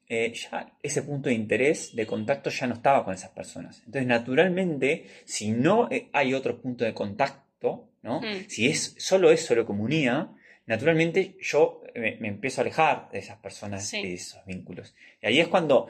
eh, 0.07 0.33
ya 0.35 0.73
ese 0.83 1.03
punto 1.03 1.29
de 1.29 1.37
interés, 1.37 1.95
de 1.95 2.05
contacto 2.05 2.51
ya 2.51 2.67
no 2.67 2.75
estaba 2.75 3.05
con 3.05 3.15
esas 3.15 3.31
personas. 3.31 3.79
Entonces, 3.87 4.07
naturalmente, 4.07 5.07
si 5.25 5.53
no 5.53 5.89
eh, 5.91 6.09
hay 6.13 6.35
otro 6.35 6.61
punto 6.61 6.85
de 6.85 6.93
contacto, 6.93 7.89
¿no? 8.03 8.21
Mm. 8.21 8.49
si 8.49 8.67
es 8.67 8.97
solo 8.99 9.31
eso 9.31 9.55
lo 9.55 9.65
comunía, 9.65 10.31
naturalmente 10.67 11.37
yo 11.41 11.83
me, 11.95 12.19
empiezo 12.27 12.61
a 12.61 12.65
alejar 12.65 13.09
de 13.13 13.21
esas 13.21 13.39
personas, 13.39 13.91
de 13.91 14.15
esos 14.15 14.45
vínculos. 14.45 14.95
Y 15.23 15.27
ahí 15.29 15.41
es 15.41 15.49
cuando 15.49 15.89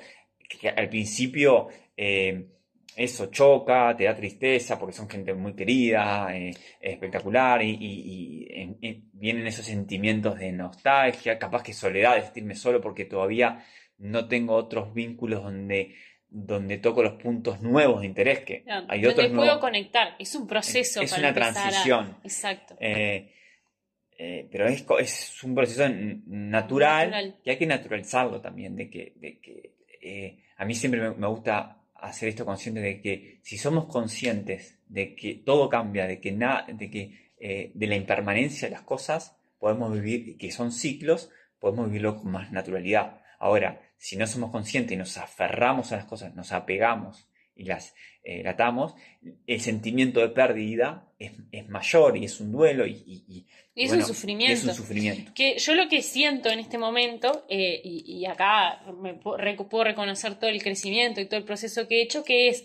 al 0.76 0.88
principio... 0.88 1.68
Eh, 1.96 2.46
eso 2.96 3.26
choca, 3.26 3.94
te 3.96 4.04
da 4.04 4.14
tristeza 4.14 4.78
porque 4.78 4.94
son 4.94 5.08
gente 5.08 5.32
muy 5.34 5.54
querida, 5.54 6.36
eh, 6.36 6.52
espectacular, 6.80 7.62
y, 7.62 8.76
vienen 9.12 9.46
esos 9.46 9.66
sentimientos 9.66 10.38
de 10.38 10.52
nostalgia, 10.52 11.38
capaz 11.38 11.62
que 11.62 11.72
soledad, 11.72 12.16
de 12.16 12.22
sentirme 12.22 12.54
solo 12.54 12.80
porque 12.80 13.04
todavía 13.04 13.64
no 13.98 14.28
tengo 14.28 14.54
otros 14.54 14.94
vínculos 14.94 15.42
donde, 15.42 15.94
donde 16.28 16.78
toco 16.78 17.02
los 17.02 17.14
puntos 17.14 17.60
nuevos 17.60 18.00
de 18.00 18.06
interés 18.06 18.40
que 18.40 18.64
hay 18.88 19.04
otros 19.04 19.28
donde 19.28 19.36
puedo 19.36 19.60
conectar, 19.60 20.16
es 20.18 20.34
un 20.34 20.46
proceso. 20.46 21.02
Es, 21.02 21.16
una 21.16 21.34
transición. 21.34 22.16
Exacto. 22.24 22.76
Eh, 22.80 23.34
eh, 24.18 24.48
pero 24.50 24.66
es, 24.66 24.84
es, 24.98 25.44
un 25.44 25.54
proceso 25.54 25.84
natural, 26.26 27.38
que 27.42 27.50
hay 27.50 27.58
que 27.58 27.66
naturalizarlo 27.66 28.40
también, 28.40 28.76
de 28.76 28.90
que, 28.90 29.12
de 29.16 29.38
que 29.40 30.44
a 30.56 30.64
mí 30.64 30.74
siempre 30.74 31.10
me 31.10 31.26
gusta 31.26 31.79
hacer 32.02 32.28
esto 32.28 32.44
consciente 32.44 32.80
de 32.80 33.00
que 33.00 33.40
si 33.42 33.58
somos 33.58 33.86
conscientes 33.86 34.78
de 34.88 35.14
que 35.14 35.34
todo 35.34 35.68
cambia, 35.68 36.06
de 36.06 36.20
que 36.20 36.32
nada, 36.32 36.66
de 36.68 36.90
que 36.90 37.32
eh, 37.38 37.70
de 37.74 37.86
la 37.86 37.96
impermanencia 37.96 38.68
de 38.68 38.74
las 38.74 38.82
cosas, 38.82 39.36
podemos 39.58 39.92
vivir, 39.92 40.36
que 40.36 40.50
son 40.50 40.72
ciclos, 40.72 41.30
podemos 41.58 41.86
vivirlo 41.86 42.16
con 42.16 42.32
más 42.32 42.52
naturalidad. 42.52 43.20
Ahora, 43.38 43.80
si 43.96 44.16
no 44.16 44.26
somos 44.26 44.50
conscientes 44.50 44.92
y 44.92 44.96
nos 44.96 45.16
aferramos 45.16 45.92
a 45.92 45.96
las 45.96 46.04
cosas, 46.06 46.34
nos 46.34 46.52
apegamos 46.52 47.29
y 47.60 47.64
las 47.64 47.94
eh, 48.24 48.46
atamos, 48.48 48.94
el 49.46 49.60
sentimiento 49.60 50.20
de 50.20 50.30
pérdida 50.30 51.06
es, 51.18 51.32
mayor 51.68 52.16
y 52.16 52.24
es 52.24 52.40
un 52.40 52.52
duelo 52.52 52.86
y, 52.86 53.46
es, 53.74 53.92
un 53.92 54.02
sufrimiento. 54.02 54.72
sufrimiento. 54.72 55.32
Que 55.34 55.58
yo 55.58 55.74
lo 55.74 55.88
que 55.88 56.00
siento 56.00 56.48
en 56.48 56.58
este 56.58 56.78
momento, 56.78 57.44
eh, 57.48 57.80
y, 57.84 58.24
acá 58.24 58.82
me 59.00 59.14
puedo 59.14 59.84
reconocer 59.84 60.38
todo 60.38 60.48
el 60.48 60.62
crecimiento 60.62 61.20
y 61.20 61.26
todo 61.26 61.38
el 61.38 61.44
proceso 61.44 61.86
que 61.86 62.00
he 62.00 62.02
hecho, 62.02 62.24
que 62.24 62.48
es 62.48 62.64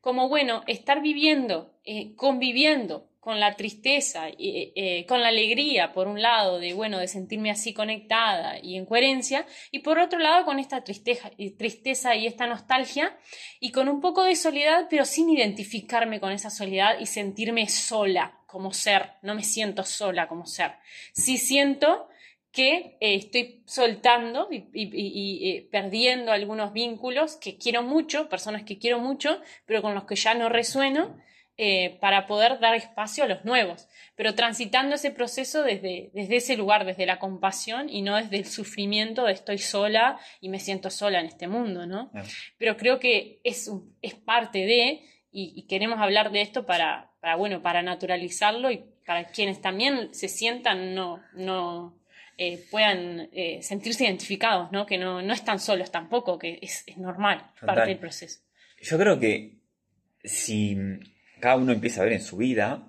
como, 0.00 0.28
bueno, 0.28 0.62
estar 0.68 1.02
viviendo, 1.02 1.74
eh, 1.84 2.14
conviviendo 2.14 3.08
con 3.26 3.40
la 3.40 3.56
tristeza, 3.56 4.28
y 4.28 4.72
eh, 4.76 5.04
con 5.08 5.20
la 5.20 5.30
alegría, 5.30 5.92
por 5.92 6.06
un 6.06 6.22
lado, 6.22 6.60
de, 6.60 6.74
bueno, 6.74 7.00
de 7.00 7.08
sentirme 7.08 7.50
así 7.50 7.74
conectada 7.74 8.60
y 8.62 8.76
en 8.76 8.86
coherencia, 8.86 9.44
y 9.72 9.80
por 9.80 9.98
otro 9.98 10.20
lado, 10.20 10.44
con 10.44 10.60
esta 10.60 10.84
tristeza, 10.84 11.32
tristeza 11.58 12.14
y 12.14 12.28
esta 12.28 12.46
nostalgia, 12.46 13.18
y 13.58 13.72
con 13.72 13.88
un 13.88 14.00
poco 14.00 14.22
de 14.22 14.36
soledad, 14.36 14.86
pero 14.88 15.04
sin 15.04 15.28
identificarme 15.28 16.20
con 16.20 16.30
esa 16.30 16.50
soledad 16.50 17.00
y 17.00 17.06
sentirme 17.06 17.68
sola 17.68 18.38
como 18.46 18.72
ser, 18.72 19.10
no 19.22 19.34
me 19.34 19.42
siento 19.42 19.82
sola 19.82 20.28
como 20.28 20.46
ser. 20.46 20.74
Sí 21.12 21.36
siento 21.36 22.08
que 22.52 22.96
eh, 23.00 23.16
estoy 23.16 23.64
soltando 23.66 24.48
y, 24.52 24.68
eh, 24.72 25.68
perdiendo 25.72 26.30
algunos 26.30 26.72
vínculos 26.72 27.34
que 27.34 27.58
quiero 27.58 27.82
mucho, 27.82 28.28
personas 28.28 28.62
que 28.62 28.78
quiero 28.78 29.00
mucho, 29.00 29.40
pero 29.66 29.82
con 29.82 29.96
los 29.96 30.04
que 30.04 30.14
ya 30.14 30.34
no 30.34 30.48
resueno, 30.48 31.16
eh, 31.58 31.96
para 32.00 32.26
poder 32.26 32.60
dar 32.60 32.74
espacio 32.74 33.24
a 33.24 33.26
los 33.26 33.46
nuevos, 33.46 33.88
pero 34.14 34.34
transitando 34.34 34.96
ese 34.96 35.10
proceso 35.10 35.62
desde, 35.62 36.10
desde 36.12 36.36
ese 36.36 36.54
lugar, 36.54 36.84
desde 36.84 37.06
la 37.06 37.18
compasión 37.18 37.88
y 37.88 38.02
no 38.02 38.16
desde 38.16 38.36
el 38.36 38.44
sufrimiento 38.44 39.24
de 39.24 39.32
estoy 39.32 39.56
sola 39.56 40.18
y 40.42 40.50
me 40.50 40.60
siento 40.60 40.90
sola 40.90 41.18
en 41.18 41.24
este 41.24 41.48
mundo, 41.48 41.86
¿no? 41.86 42.10
Pero 42.58 42.76
creo 42.76 42.98
que 42.98 43.40
es, 43.42 43.70
es 44.02 44.14
parte 44.14 44.66
de, 44.66 45.02
y, 45.32 45.66
queremos 45.66 45.98
hablar 45.98 46.30
de 46.30 46.42
esto 46.42 46.66
para, 46.66 47.10
para, 47.20 47.36
bueno, 47.36 47.62
para 47.62 47.82
naturalizarlo 47.82 48.70
y 48.70 48.84
para 49.06 49.24
quienes 49.24 49.62
también 49.62 50.12
se 50.12 50.28
sientan 50.28 50.94
no, 50.94 51.22
no 51.32 51.98
eh, 52.36 52.62
puedan 52.70 53.30
eh, 53.32 53.62
sentirse 53.62 54.04
identificados, 54.04 54.72
¿no? 54.72 54.84
Que 54.84 54.98
no, 54.98 55.22
no 55.22 55.32
están 55.32 55.58
solos 55.58 55.90
tampoco, 55.90 56.38
que 56.38 56.58
es, 56.60 56.84
normal, 56.98 57.50
parte 57.64 57.88
del 57.88 57.98
proceso. 57.98 58.40
Yo 58.82 58.98
creo 58.98 59.18
que 59.18 59.54
si 60.22 60.76
cada 61.46 61.58
uno 61.58 61.70
empieza 61.70 62.00
a 62.00 62.04
ver 62.04 62.14
en 62.14 62.20
su 62.20 62.36
vida 62.38 62.88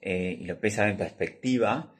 eh, 0.00 0.36
y 0.40 0.44
lo 0.44 0.54
empieza 0.54 0.82
a 0.82 0.86
ver 0.86 0.94
en 0.94 0.98
perspectiva, 0.98 1.94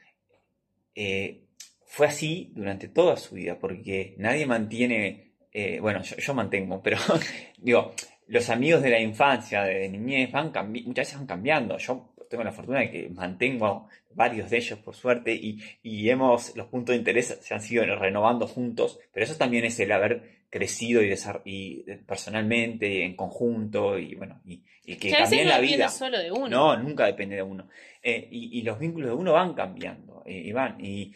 fue 1.87 2.07
así 2.09 2.51
durante 2.57 2.89
toda 2.89 3.17
su 3.17 3.37
vida, 3.37 3.57
porque 3.57 4.17
nadie 4.19 4.45
mantiene, 4.45 5.35
bueno, 5.81 6.03
yo, 6.03 6.35
mantengo, 6.35 6.83
pero 6.83 6.99
digo, 7.59 7.95
los 8.27 8.51
amigos 8.51 8.83
de 8.83 8.91
la 8.91 8.99
infancia, 8.99 9.63
de 9.63 9.89
niñez, 9.89 10.33
van 10.33 10.53
muchas 10.73 11.07
veces 11.07 11.19
van 11.19 11.27
cambiando. 11.27 11.79
Yo 11.79 12.13
tengo 12.33 12.43
la 12.43 12.53
fortuna 12.53 12.81
de 12.81 12.91
que 12.91 13.09
mantengo 13.11 13.89
varios 14.15 14.49
de 14.49 14.57
ellos, 14.57 14.79
por 14.79 14.95
suerte, 14.95 15.35
y, 15.35 16.09
hemos, 16.09 16.57
los 16.57 16.67
puntos 16.69 16.95
de 16.95 16.99
interés 16.99 17.39
se 17.41 17.55
han 17.55 17.61
sido 17.61 17.85
renovando 17.85 18.47
juntos, 18.47 18.99
pero 19.13 19.25
eso 19.25 19.37
también 19.37 19.67
es 19.67 19.79
el 19.81 19.93
haber 19.93 20.42
crecido 20.53 21.03
y, 21.03 21.15
y 21.47 21.85
eh, 21.91 21.99
personalmente, 22.07 23.05
en 23.05 23.17
conjunto, 23.17 23.99
y 23.99 24.15
bueno, 24.15 24.43
y, 24.45 24.63
que, 24.97 25.11
también 25.11 25.49
la 25.49 25.59
vida. 25.59 25.89
solo 25.89 26.19
de 26.19 26.31
uno. 26.31 26.47
No, 26.47 26.77
nunca 26.77 27.07
depende 27.07 27.37
de 27.37 27.43
uno. 27.43 27.71
Eh, 28.03 28.29
y, 28.31 28.61
los 28.61 28.79
vínculos 28.79 29.09
de 29.09 29.17
uno 29.17 29.33
van 29.33 29.55
cambiando, 29.55 30.23
eh, 30.27 30.43
y 30.45 30.53
van, 30.53 30.77
y, 30.79 31.15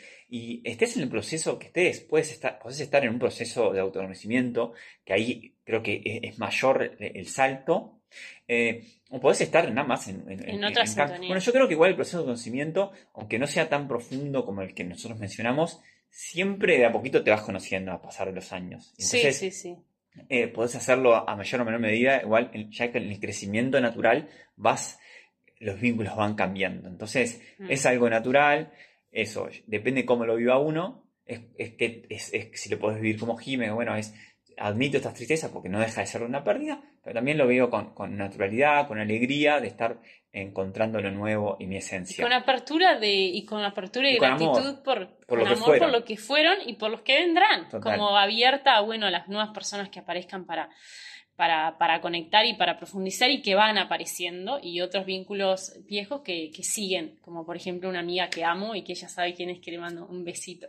estés 0.64 0.96
en 0.96 1.02
el 1.02 1.10
proceso 1.10 1.58
que 1.58 1.66
estés, 1.66 2.00
puedes 2.00 2.32
estar, 2.32 2.58
puedes 2.58 2.80
estar 2.80 3.04
en 3.04 3.10
un 3.10 3.18
proceso 3.18 3.74
de 3.74 3.80
autoconocimiento, 3.80 4.72
que 5.04 5.12
ahí 5.12 5.52
creo 5.64 5.82
que 5.82 6.00
es, 6.22 6.38
mayor 6.38 6.96
el 6.98 7.26
salto, 7.26 8.00
o 9.10 9.20
podés 9.20 9.42
estar 9.42 9.70
nada 9.70 9.86
más 9.86 10.08
en, 10.08 10.24
en, 10.30 10.60
Bueno, 10.60 11.40
yo 11.40 11.52
creo 11.52 11.68
que 11.68 11.74
igual 11.74 11.90
el 11.90 11.96
proceso 11.96 12.20
de 12.20 12.24
conocimiento, 12.24 12.92
aunque 13.12 13.38
no 13.38 13.46
sea 13.46 13.68
tan 13.68 13.86
profundo 13.86 14.46
como 14.46 14.62
el 14.62 14.72
que 14.72 14.84
nosotros 14.84 15.20
mencionamos, 15.20 15.82
siempre 16.16 16.78
de 16.78 16.86
a 16.86 16.92
poquito 16.92 17.22
te 17.22 17.30
vas 17.30 17.42
conociendo 17.42 17.92
a 17.92 18.00
pasar 18.00 18.28
de 18.28 18.32
los 18.32 18.50
años. 18.50 18.90
Entonces, 18.92 19.36
sí, 19.36 19.50
sí, 19.50 19.74
sí. 19.74 19.76
Eh, 20.30 20.48
podés 20.48 20.74
hacerlo 20.74 21.14
a 21.14 21.36
mayor 21.36 21.60
o 21.60 21.64
menor 21.66 21.78
medida, 21.78 22.22
igual 22.22 22.50
ya 22.70 22.90
que 22.90 22.96
en 22.96 23.10
el 23.10 23.20
crecimiento 23.20 23.78
natural 23.82 24.30
vas, 24.56 24.98
los 25.60 25.78
vínculos 25.78 26.16
van 26.16 26.34
cambiando. 26.34 26.88
Entonces, 26.88 27.42
mm. 27.58 27.70
es 27.70 27.84
algo 27.84 28.08
natural, 28.08 28.72
eso, 29.12 29.50
depende 29.66 30.06
cómo 30.06 30.24
lo 30.24 30.36
viva 30.36 30.58
uno, 30.58 31.06
es, 31.26 31.40
que 31.74 32.06
es, 32.08 32.32
si 32.54 32.70
lo 32.70 32.78
podés 32.78 32.98
vivir 32.98 33.20
como 33.20 33.36
Jiménez, 33.36 33.74
bueno, 33.74 33.94
es 33.94 34.14
admito 34.56 34.96
estas 34.96 35.12
tristezas 35.12 35.50
porque 35.50 35.68
no 35.68 35.80
deja 35.80 36.00
de 36.00 36.06
ser 36.06 36.22
una 36.22 36.42
pérdida, 36.42 36.82
pero 37.06 37.14
también 37.14 37.38
lo 37.38 37.46
veo 37.46 37.70
con, 37.70 38.16
naturalidad, 38.16 38.88
con 38.88 38.98
alegría 38.98 39.60
de 39.60 39.68
estar 39.68 40.00
encontrando 40.32 41.00
lo 41.00 41.12
nuevo 41.12 41.56
y 41.60 41.68
mi 41.68 41.76
esencia. 41.76 42.24
con 42.24 42.32
apertura 42.32 42.98
de, 42.98 43.12
y 43.12 43.46
con 43.46 43.62
apertura 43.62 44.10
y, 44.10 44.16
gratitud 44.16 44.82
por, 44.82 45.16
por, 45.24 45.38
lo 45.38 45.46
amor 45.46 45.78
por 45.78 45.92
lo 45.92 46.04
que 46.04 46.16
fueron 46.16 46.56
y 46.66 46.72
por 46.72 46.90
los 46.90 47.02
que 47.02 47.20
vendrán, 47.20 47.68
como 47.80 48.18
abierta 48.18 48.80
bueno, 48.80 49.06
a 49.06 49.12
las 49.12 49.28
nuevas 49.28 49.50
personas 49.50 49.88
que 49.88 50.00
aparezcan 50.00 50.46
para 50.46 50.68
para, 51.36 51.76
para, 51.76 52.00
conectar 52.00 52.46
y 52.46 52.54
para 52.54 52.78
profundizar 52.78 53.30
y 53.30 53.42
que 53.42 53.54
van 53.54 53.76
apareciendo 53.76 54.58
y 54.62 54.80
otros 54.80 55.04
vínculos 55.04 55.74
viejos 55.86 56.22
que, 56.22 56.50
que, 56.50 56.62
siguen, 56.62 57.18
como 57.20 57.44
por 57.44 57.56
ejemplo 57.56 57.88
una 57.88 58.00
amiga 58.00 58.30
que 58.30 58.42
amo 58.42 58.74
y 58.74 58.82
que 58.82 58.92
ella 58.92 59.08
sabe 59.08 59.34
quién 59.34 59.50
es 59.50 59.60
que 59.60 59.70
le 59.70 59.78
mando 59.78 60.06
un 60.06 60.24
besito. 60.24 60.68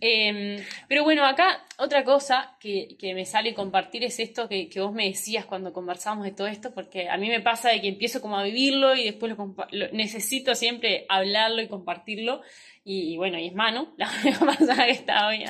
Em, 0.00 0.62
pero 0.88 1.02
bueno, 1.02 1.26
acá 1.26 1.64
otra 1.78 2.04
cosa 2.04 2.56
que, 2.60 2.96
que, 2.98 3.14
me 3.14 3.26
sale 3.26 3.52
compartir 3.52 4.04
es 4.04 4.20
esto 4.20 4.48
que, 4.48 4.68
que, 4.68 4.80
vos 4.80 4.92
me 4.92 5.06
decías 5.06 5.44
cuando 5.44 5.72
conversamos 5.72 6.24
de 6.24 6.32
todo 6.32 6.46
esto, 6.46 6.72
porque 6.72 7.08
a 7.08 7.16
mí 7.16 7.28
me 7.28 7.40
pasa 7.40 7.70
de 7.70 7.80
que 7.80 7.88
empiezo 7.88 8.20
como 8.20 8.38
a 8.38 8.44
vivirlo 8.44 8.94
y 8.94 9.04
después 9.04 9.36
lo, 9.36 9.88
necesito 9.92 10.54
siempre 10.54 11.04
hablarlo 11.08 11.62
y 11.62 11.68
compartirlo. 11.68 12.42
Y, 12.84 13.16
bueno, 13.16 13.38
y 13.38 13.48
es 13.48 13.54
Manu, 13.54 13.92
la 13.96 14.10
única 14.22 14.38
persona 14.38 14.86
que 14.86 14.92
está 14.92 15.26
hoy 15.26 15.44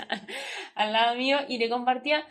al 0.75 0.93
lado 0.93 1.17
mío, 1.17 1.39
y 1.49 1.59
le 1.59 1.69
compartía 1.69 2.27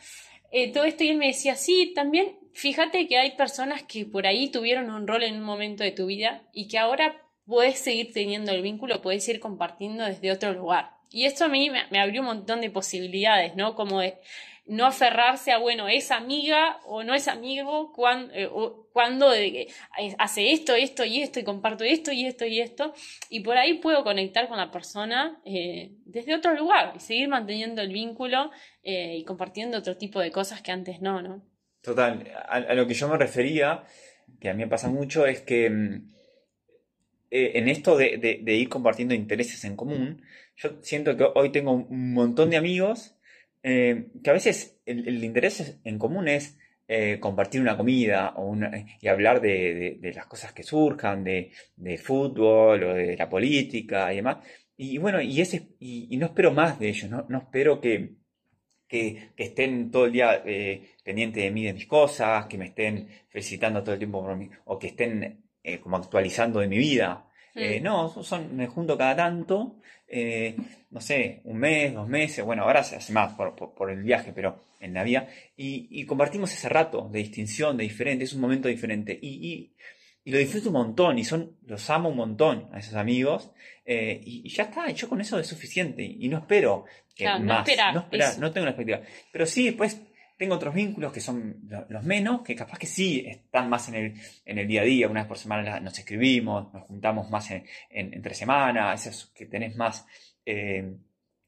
eh, 0.51 0.71
todo 0.71 0.83
esto 0.85 1.03
y 1.03 1.09
él 1.09 1.17
me 1.17 1.27
decía, 1.27 1.55
sí, 1.55 1.93
también 1.95 2.37
fíjate 2.53 3.07
que 3.07 3.17
hay 3.17 3.35
personas 3.35 3.83
que 3.83 4.05
por 4.05 4.27
ahí 4.27 4.49
tuvieron 4.49 4.89
un 4.89 5.07
rol 5.07 5.23
en 5.23 5.35
un 5.35 5.43
momento 5.43 5.83
de 5.83 5.91
tu 5.91 6.07
vida 6.07 6.43
y 6.53 6.67
que 6.67 6.77
ahora 6.77 7.21
puedes 7.45 7.79
seguir 7.79 8.13
teniendo 8.13 8.51
el 8.51 8.61
vínculo, 8.61 9.01
puedes 9.01 9.27
ir 9.27 9.39
compartiendo 9.39 10.05
desde 10.05 10.31
otro 10.31 10.53
lugar. 10.53 10.91
Y 11.11 11.25
esto 11.25 11.45
a 11.45 11.49
mí 11.49 11.71
me, 11.71 11.99
abrió 11.99 12.21
un 12.21 12.27
montón 12.27 12.61
de 12.61 12.69
posibilidades, 12.69 13.55
¿no? 13.55 13.75
Como 13.75 13.99
de 13.99 14.17
no 14.69 14.85
aferrarse 14.85 15.51
a, 15.51 15.57
bueno, 15.57 15.87
es 15.89 16.11
amiga 16.11 16.79
o 16.85 17.03
no 17.03 17.15
es 17.15 17.27
amigo 17.27 17.91
cuando, 17.91 18.33
eh, 18.35 18.49
cuando 18.93 19.33
eh, 19.33 19.67
hace 20.19 20.51
esto, 20.51 20.75
esto 20.75 21.03
y 21.03 21.23
esto 21.23 21.39
y 21.39 21.43
comparto 21.43 21.83
esto 21.83 22.11
y 22.11 22.27
esto 22.27 22.45
y 22.45 22.61
esto. 22.61 22.93
Y 23.29 23.39
por 23.39 23.57
ahí 23.57 23.79
puedo 23.79 24.03
conectar 24.03 24.47
con 24.47 24.57
la 24.57 24.69
persona 24.69 25.41
eh, 25.43 25.91
desde 26.05 26.35
otro 26.35 26.53
lugar 26.53 26.93
y 26.95 26.99
seguir 26.99 27.27
manteniendo 27.29 27.81
el 27.81 27.91
vínculo 27.91 28.51
y 28.83 29.23
compartiendo 29.23 29.77
otro 29.77 29.97
tipo 29.97 30.19
de 30.19 30.31
cosas 30.31 30.61
que 30.61 30.71
antes 30.71 31.01
no, 31.01 31.21
¿no? 31.21 31.43
Total, 31.81 32.31
a, 32.47 32.73
lo 32.73 32.87
que 32.87 32.93
yo 32.93 33.07
me 33.07 33.17
refería, 33.17 33.83
que 34.39 34.49
a 34.49 34.53
mí 34.53 34.63
me 34.63 34.69
pasa 34.69 34.87
mucho, 34.87 35.27
es 35.27 35.41
que 35.41 35.69
mm, 35.69 36.13
en 37.29 37.67
esto 37.69 37.97
de 37.97 38.39
ir 38.47 38.69
compartiendo 38.69 39.13
intereses 39.13 39.63
en 39.65 39.75
común, 39.75 40.23
yo 40.55 40.71
siento 40.81 41.15
que 41.15 41.27
hoy 41.35 41.51
tengo 41.51 41.71
un 41.71 42.13
montón 42.13 42.49
de 42.49 42.57
amigos 42.57 43.18
eh, 43.61 44.07
que 44.23 44.29
a 44.29 44.33
veces 44.33 44.79
el, 44.85 45.23
interés 45.23 45.79
en 45.83 45.99
común 45.99 46.27
es 46.27 46.57
eh, 46.87 47.19
compartir 47.19 47.61
una 47.61 47.77
comida 47.77 48.33
o 48.37 48.55
y 49.01 49.07
hablar 49.07 49.41
de, 49.41 49.99
las 50.15 50.25
cosas 50.27 50.53
que 50.53 50.63
surjan, 50.63 51.23
de, 51.23 51.51
fútbol 52.01 52.83
o 52.83 52.93
de 52.93 53.17
la 53.17 53.29
política 53.29 54.11
y 54.13 54.17
demás. 54.17 54.37
Y, 54.77 54.97
bueno, 54.97 55.21
y, 55.21 55.41
ese, 55.41 55.75
y, 55.79 56.15
no 56.17 56.27
espero 56.27 56.51
más 56.51 56.79
de 56.79 56.89
ellos, 56.89 57.09
no, 57.11 57.37
espero 57.37 57.81
que, 57.81 58.15
que, 58.87 59.31
estén 59.35 59.91
todo 59.91 60.05
el 60.05 60.13
día 60.13 60.41
eh, 60.45 60.93
pendientes 61.03 61.43
de 61.43 61.51
mí, 61.51 61.65
de 61.65 61.73
mis 61.73 61.85
cosas, 61.85 62.45
que 62.47 62.57
me 62.57 62.67
estén 62.67 63.09
felicitando 63.27 63.83
todo 63.83 63.93
el 63.93 63.99
tiempo 63.99 64.23
por 64.23 64.35
mí, 64.37 64.49
o 64.65 64.79
que 64.79 64.87
estén 64.87 65.43
como 65.81 65.97
actualizando 65.97 66.61
de 66.61 66.67
mi 66.67 66.77
vida. 66.77 67.25
Mm. 67.55 67.83
no, 67.83 68.09
son, 68.23 68.55
me 68.55 68.67
junto 68.67 68.97
cada 68.97 69.15
tanto 69.15 69.79
eh, 70.09 70.55
no 70.89 71.01
sé, 71.01 71.41
un 71.43 71.57
mes, 71.57 71.93
dos 71.93 72.07
meses, 72.07 72.43
bueno, 72.43 72.63
ahora 72.63 72.83
se 72.83 72.95
hace 72.95 73.13
más 73.13 73.33
por, 73.35 73.91
el 73.91 74.01
viaje, 74.01 74.31
pero 74.33 74.59
en 74.79 74.93
la 74.93 75.03
vía, 75.03 75.27
y, 75.55 76.03
compartimos 76.05 76.51
ese 76.51 76.67
rato 76.67 77.07
de 77.11 77.19
distinción, 77.19 77.77
de 77.77 77.83
diferente, 77.83 78.23
es 78.23 78.33
un 78.33 78.41
momento 78.41 78.67
diferente, 78.67 79.17
y, 79.21 79.73
lo 80.25 80.37
disfruto 80.37 80.69
un 80.69 80.73
montón, 80.73 81.17
y 81.17 81.23
son, 81.23 81.57
los 81.65 81.89
amo 81.89 82.09
un 82.09 82.17
montón 82.17 82.69
a 82.71 82.79
esos 82.79 82.95
amigos, 82.95 83.51
eh, 83.85 84.19
y, 84.23 84.49
ya 84.49 84.63
está, 84.63 84.89
yo 84.89 85.07
con 85.07 85.21
eso 85.21 85.39
es 85.39 85.47
suficiente, 85.47 86.03
y 86.03 86.27
no 86.27 86.39
espero 86.39 86.85
que 87.15 87.25
más, 87.25 87.67
no, 87.93 88.07
no, 88.39 88.51
tengo 88.51 88.63
una 88.63 88.71
expectativa, 88.71 89.01
pero 89.31 89.45
sí, 89.45 89.65
después 89.65 90.01
tengo 90.39 90.55
otros 90.55 90.73
vínculos 90.73 91.11
que 91.11 91.19
son 91.19 91.69
los 91.89 92.03
menos, 92.05 92.43
que 92.43 92.55
capaz 92.55 92.79
que 92.79 92.87
sí 92.87 93.25
están 93.27 93.69
más 93.69 93.89
en 93.89 93.95
el, 93.95 94.13
en 94.45 94.57
el 94.57 94.65
día 94.65 94.81
a 94.81 94.85
día, 94.85 95.09
una 95.09 95.19
vez 95.19 95.27
por 95.27 95.37
semana 95.37 95.81
nos 95.81 95.99
escribimos, 95.99 96.73
nos 96.73 96.83
juntamos 96.83 97.29
más 97.29 97.51
en, 97.51 97.65
entre 97.89 98.33
semanas, 98.33 99.05
esos 99.05 99.27
que 99.35 99.45
tenés 99.45 99.75
más... 99.75 100.07
Eh, 100.45 100.95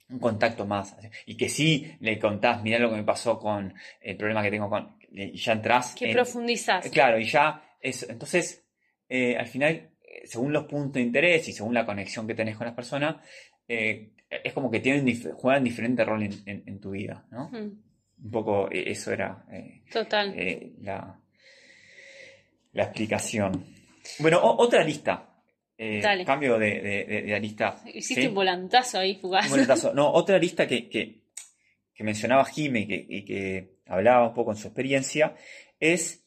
un 0.09 0.19
contacto 0.19 0.65
más. 0.65 0.97
Y 1.25 1.37
que 1.37 1.47
sí 1.47 1.95
le 2.01 2.19
contás, 2.19 2.61
mirá 2.61 2.79
lo 2.79 2.89
que 2.89 2.97
me 2.97 3.03
pasó 3.03 3.39
con 3.39 3.73
el 4.01 4.17
problema 4.17 4.43
que 4.43 4.51
tengo 4.51 4.69
con. 4.69 4.97
Y 5.09 5.37
ya 5.37 5.53
entras. 5.53 5.95
Que 5.95 6.11
profundizás. 6.11 6.89
Claro, 6.89 7.17
y 7.17 7.23
ya. 7.23 7.63
Eso. 7.79 8.07
Entonces, 8.09 8.65
eh, 9.07 9.37
al 9.37 9.47
final, 9.47 9.91
eh, 10.03 10.23
según 10.25 10.51
los 10.51 10.65
puntos 10.65 10.95
de 10.95 11.01
interés 11.03 11.47
y 11.47 11.53
según 11.53 11.73
la 11.73 11.85
conexión 11.85 12.27
que 12.27 12.35
tenés 12.35 12.57
con 12.57 12.65
las 12.65 12.75
personas, 12.75 13.25
eh, 13.69 14.11
es 14.29 14.51
como 14.51 14.69
que 14.69 14.81
tienen 14.81 15.33
juegan 15.35 15.63
diferente 15.63 16.03
rol 16.03 16.23
en, 16.23 16.79
tu 16.81 16.91
vida, 16.91 17.25
¿no? 17.31 17.49
Un 18.23 18.31
poco 18.31 18.69
eso 18.71 19.11
era. 19.11 19.45
Total. 19.91 20.35
la, 20.81 21.19
la 22.73 22.83
explicación. 22.83 23.65
Bueno, 24.19 24.39
otra 24.41 24.83
lista. 24.83 25.27
Eh, 25.83 25.99
cambio 26.25 26.59
de, 26.59 26.79
de, 27.25 27.33
arista. 27.33 27.81
Hiciste 27.91 28.27
un 28.27 28.35
volantazo 28.35 28.99
ahí 28.99 29.15
fugaz. 29.15 29.49
No, 29.95 30.11
otra 30.11 30.35
arista 30.35 30.67
que, 30.67 30.87
que, 30.87 31.23
mencionaba 32.03 32.45
Jime 32.45 32.85
y 32.87 33.25
que, 33.25 33.77
hablaba 33.87 34.27
un 34.27 34.33
poco 34.33 34.51
en 34.51 34.57
su 34.57 34.67
experiencia 34.67 35.35
es 35.79 36.20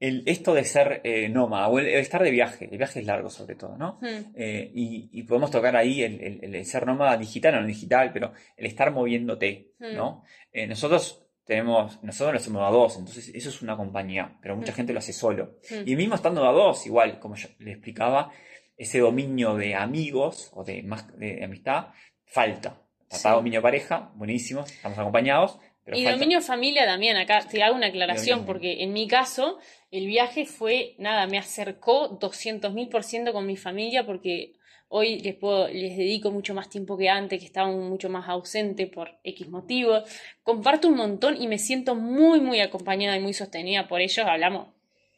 el, 0.00 0.22
esto 0.26 0.54
de 0.54 0.64
ser 0.64 1.02
eh, 1.04 1.28
nómada 1.28 1.68
o 1.68 1.78
el, 1.78 1.86
estar 1.86 2.22
de 2.22 2.30
viaje. 2.30 2.68
El 2.70 2.78
viaje 2.78 3.00
es 3.00 3.06
largo 3.06 3.28
sobre 3.30 3.54
todo, 3.54 3.76
¿no? 3.76 3.98
Hmm. 4.00 4.32
Eh, 4.34 4.70
y, 4.74 5.22
podemos 5.24 5.50
tocar 5.50 5.76
ahí 5.76 6.02
el, 6.02 6.64
ser 6.64 6.86
nómada 6.86 7.16
digital 7.16 7.54
o 7.54 7.60
no 7.60 7.66
digital, 7.66 8.10
pero 8.12 8.32
el 8.56 8.66
estar 8.66 8.90
moviéndote, 8.90 9.74
hmm. 9.78 9.94
¿no? 9.94 10.24
nosotros 10.66 11.24
tenemos, 11.44 12.02
nosotros 12.02 12.32
lo 12.32 12.38
hacemos 12.38 12.62
a 12.62 12.70
dos, 12.70 12.96
entonces 12.96 13.30
eso 13.34 13.50
es 13.50 13.62
una 13.62 13.76
compañía, 13.76 14.38
pero 14.40 14.56
mucha 14.56 14.72
hmm. 14.72 14.76
gente 14.76 14.92
lo 14.92 14.98
hace 14.98 15.12
solo. 15.12 15.58
Y 15.84 15.94
mismo 15.94 16.14
estando 16.14 16.48
a 16.48 16.52
dos, 16.52 16.86
igual, 16.86 17.20
como 17.20 17.36
yo 17.36 17.48
le 17.58 17.72
explicaba, 17.72 18.32
ese 18.76 19.00
dominio 19.00 19.56
de 19.56 19.74
amigos 19.74 20.50
o 20.54 20.64
de, 20.64 20.82
más, 20.82 21.06
de 21.18 21.44
amistad 21.44 21.88
falta. 22.24 22.80
Está 23.10 23.32
dominio 23.32 23.60
pareja, 23.60 24.12
buenísimo, 24.14 24.62
estamos 24.62 24.98
acompañados. 24.98 25.58
Y 25.94 26.04
dominio 26.04 26.40
familia 26.40 26.86
también, 26.86 27.16
acá 27.16 27.40
te 27.40 27.62
hago 27.62 27.76
una 27.76 27.86
aclaración, 27.86 28.46
porque 28.46 28.82
en 28.82 28.92
mi 28.92 29.06
caso 29.06 29.58
el 29.90 30.06
viaje 30.06 30.46
fue, 30.46 30.94
nada, 30.98 31.26
me 31.26 31.38
acercó 31.38 32.18
200.000% 32.18 33.32
con 33.32 33.46
mi 33.46 33.56
familia 33.56 34.06
porque 34.06 34.52
hoy 34.88 35.20
les, 35.20 35.34
puedo, 35.36 35.68
les 35.68 35.96
dedico 35.96 36.30
mucho 36.30 36.54
más 36.54 36.68
tiempo 36.68 36.96
que 36.98 37.08
antes, 37.08 37.38
que 37.38 37.46
estaba 37.46 37.70
mucho 37.70 38.08
más 38.08 38.28
ausente 38.28 38.86
por 38.86 39.18
X 39.24 39.48
motivos. 39.48 40.02
Comparto 40.42 40.88
un 40.88 40.96
montón 40.96 41.40
y 41.40 41.46
me 41.46 41.58
siento 41.58 41.94
muy, 41.94 42.40
muy 42.40 42.60
acompañada 42.60 43.16
y 43.16 43.20
muy 43.20 43.32
sostenida 43.32 43.86
por 43.88 44.00
ellos. 44.00 44.26
Hablamos 44.26 44.68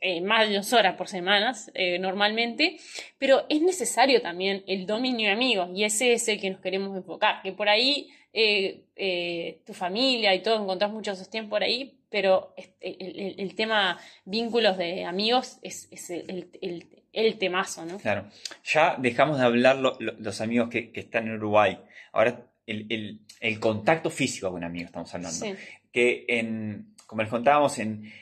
eh, 0.05 0.21
más 0.21 0.49
de 0.49 0.57
dos 0.57 0.73
horas 0.73 0.97
por 0.97 1.07
semana 1.07 1.55
eh, 1.75 1.99
normalmente, 2.01 2.77
pero 3.19 3.47
es 3.49 3.63
necesario 3.63 4.21
también 4.21 4.65
el 4.67 4.85
dominio 4.85 5.29
de 5.29 5.33
amigos 5.33 5.71
y 5.75 5.85
ese 5.85 6.13
es 6.13 6.27
el 6.27 6.41
que 6.41 6.51
nos 6.51 6.61
queremos 6.61 6.97
enfocar, 6.97 7.41
que 7.41 7.53
por 7.53 7.69
ahí 7.69 8.09
eh, 8.33 9.63
tu 9.67 9.75
familia 9.75 10.35
y 10.35 10.43
todo 10.43 10.63
encontrás 10.63 10.91
mucho 10.91 11.15
sostén 11.15 11.49
por 11.49 11.63
ahí, 11.63 11.99
pero 12.09 12.55
el, 12.81 13.55
tema 13.55 13.99
vínculos 14.25 14.77
de 14.79 15.05
amigos 15.05 15.59
es, 15.63 15.89
el, 16.11 17.39
temazo, 17.39 17.85
¿no? 17.85 17.99
Claro, 17.99 18.29
ya 18.65 18.97
dejamos 18.99 19.39
de 19.39 19.45
hablar 19.45 19.77
los 19.77 20.41
amigos 20.41 20.69
que, 20.71 20.91
están 20.95 21.27
en 21.27 21.35
Uruguay, 21.35 21.79
ahora 22.13 22.47
el, 22.67 23.21
contacto 23.61 24.11
físico 24.11 24.51
con 24.51 24.65
amigos 24.65 24.87
estamos 24.87 25.15
hablando, 25.15 25.47
que 25.91 26.25
en, 26.29 26.95
como 27.07 27.23
les 27.23 27.31
contábamos 27.31 27.79
en 27.79 28.13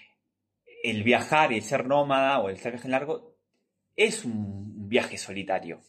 el 0.82 1.02
viajar 1.02 1.52
y 1.52 1.56
el 1.56 1.62
ser 1.62 1.86
nómada 1.86 2.38
o 2.40 2.48
el 2.48 2.56
ser 2.58 2.72
viaje 2.72 2.88
largo 2.88 3.36
es 3.96 4.24
un 4.24 4.88
viaje 4.88 5.18
solitario. 5.18 5.80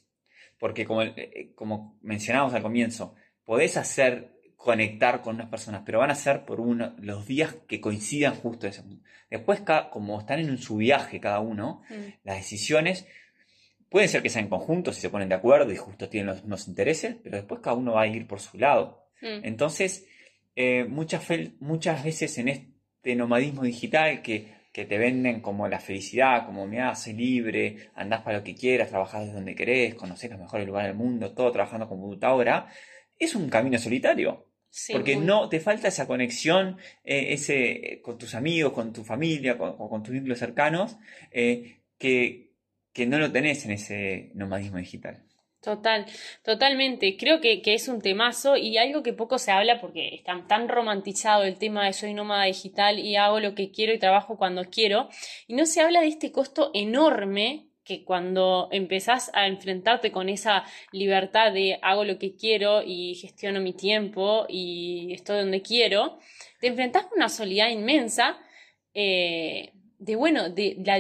Porque 0.60 0.86
como, 0.86 1.02
eh, 1.02 1.54
como 1.56 1.98
mencionamos 2.02 2.54
al 2.54 2.62
comienzo, 2.62 3.16
podés 3.52 3.76
hacer 3.76 4.32
conectar 4.56 5.22
con 5.22 5.36
unas 5.36 5.50
personas, 5.50 5.82
pero 5.86 6.00
van 6.00 6.10
a 6.10 6.16
ser 6.16 6.46
por 6.46 6.62
uno, 6.62 6.96
los 7.00 7.28
días 7.28 7.54
que 7.68 7.82
coincidan 7.82 8.34
justo 8.34 8.66
ese 8.66 8.82
Después, 9.30 9.62
como 9.92 10.22
están 10.22 10.40
en 10.40 10.58
su 10.58 10.78
viaje 10.78 11.20
cada 11.20 11.42
uno, 11.42 11.82
mm. 11.90 12.24
las 12.24 12.38
decisiones 12.38 13.06
pueden 13.90 14.08
ser 14.08 14.22
que 14.22 14.30
sean 14.30 14.48
conjuntos 14.48 14.96
si 14.96 15.02
se 15.02 15.10
ponen 15.10 15.28
de 15.28 15.36
acuerdo 15.36 15.70
y 15.70 15.76
justo 15.76 16.08
tienen 16.08 16.28
los 16.28 16.38
mismos 16.38 16.70
intereses, 16.70 17.18
pero 17.22 17.36
después 17.36 17.60
cada 17.60 17.76
uno 17.76 17.92
va 17.96 18.04
a 18.04 18.08
ir 18.08 18.26
por 18.26 18.40
su 18.40 18.58
lado. 18.58 19.10
Mm. 19.22 19.44
Entonces, 19.44 20.08
eh, 20.56 20.86
muchas, 20.86 21.28
muchas 21.60 22.06
veces 22.06 22.38
en 22.38 22.48
este 22.48 23.18
nomadismo 23.18 23.64
digital 23.64 24.22
que 24.22 24.62
que 24.72 24.86
te 24.86 24.98
venden 24.98 25.42
como 25.42 25.68
la 25.68 25.80
felicidad, 25.80 26.46
como 26.46 26.66
me 26.66 26.82
hace 26.82 27.14
libre, 27.14 27.90
andás 27.94 28.22
para 28.22 28.38
lo 28.38 28.44
que 28.44 28.56
quieras, 28.56 28.90
trabajás 28.90 29.22
desde 29.22 29.34
donde 29.34 29.56
querés, 29.56 29.96
conocés 29.96 30.32
los 30.32 30.40
mejores 30.40 30.66
lugares 30.66 30.90
del 30.90 30.98
mundo, 30.98 31.34
todo 31.34 31.52
trabajando 31.52 31.90
como 31.90 32.04
computadora, 32.04 32.68
es 33.22 33.36
un 33.36 33.50
camino 33.50 33.78
solitario. 33.78 34.48
porque 34.92 35.18
no 35.18 35.50
te 35.50 35.60
falta 35.60 35.90
esa 35.90 36.08
conexión 36.08 36.78
eh, 37.04 37.34
ese, 37.34 38.00
con 38.02 38.18
tus 38.18 38.36
amigos, 38.36 38.74
con 38.74 38.94
tu 38.94 39.04
familia, 39.04 39.58
con, 39.58 39.78
con 39.78 40.02
tus 40.02 40.14
vínculos 40.14 40.40
cercanos, 40.40 40.98
eh, 41.32 41.82
que, 41.98 42.54
que 42.94 43.06
no 43.06 43.20
lo 43.20 43.32
tenés 43.32 43.66
en 43.66 43.72
ese 43.72 44.32
nomadismo 44.34 44.78
digital. 44.78 45.26
Total, 45.62 46.08
totalmente. 46.44 47.18
Creo 47.18 47.40
que, 47.40 47.62
es 47.64 47.88
un 47.88 48.02
temazo 48.02 48.58
y 48.58 48.78
algo 48.80 49.04
que 49.04 49.14
poco 49.14 49.38
se 49.38 49.52
habla 49.52 49.80
porque 49.80 50.16
está 50.16 50.44
tan 50.48 50.68
romantizado 50.68 51.44
el 51.44 51.60
tema 51.60 51.86
de 51.86 51.94
soy 51.94 52.16
nómada 52.16 52.46
digital 52.46 52.98
y 52.98 53.16
hago 53.16 53.40
lo 53.40 53.54
que 53.54 53.72
quiero 53.72 53.94
y 53.94 54.00
trabajo 54.00 54.38
cuando 54.38 54.64
quiero. 54.66 55.10
Y 55.46 55.54
no 55.54 55.68
se 55.68 55.82
habla 55.82 56.02
de 56.02 56.08
este 56.08 56.32
costo 56.32 56.72
enorme 56.74 57.71
que 57.84 58.04
cuando 58.04 58.70
empezás 58.72 59.32
a 59.34 59.48
enfrentarte 59.48 60.12
con 60.12 60.30
esa 60.30 60.64
libertad 60.92 61.52
de 61.52 61.80
hago 61.82 62.04
lo 62.04 62.20
que 62.20 62.36
quiero 62.36 62.84
y 62.84 63.16
gestiono 63.16 63.60
mi 63.60 63.74
tiempo 63.74 64.46
y 64.48 65.14
estoy 65.14 65.40
donde 65.40 65.62
quiero, 65.62 66.20
te 66.60 66.68
enfrentás 66.68 67.06
con 67.06 67.18
una 67.18 67.30
soledad 67.30 67.70
inmensa 67.70 68.38
eh, 68.94 69.72
de, 69.98 70.16
bueno, 70.16 70.50
de 70.50 70.76
la 70.86 70.98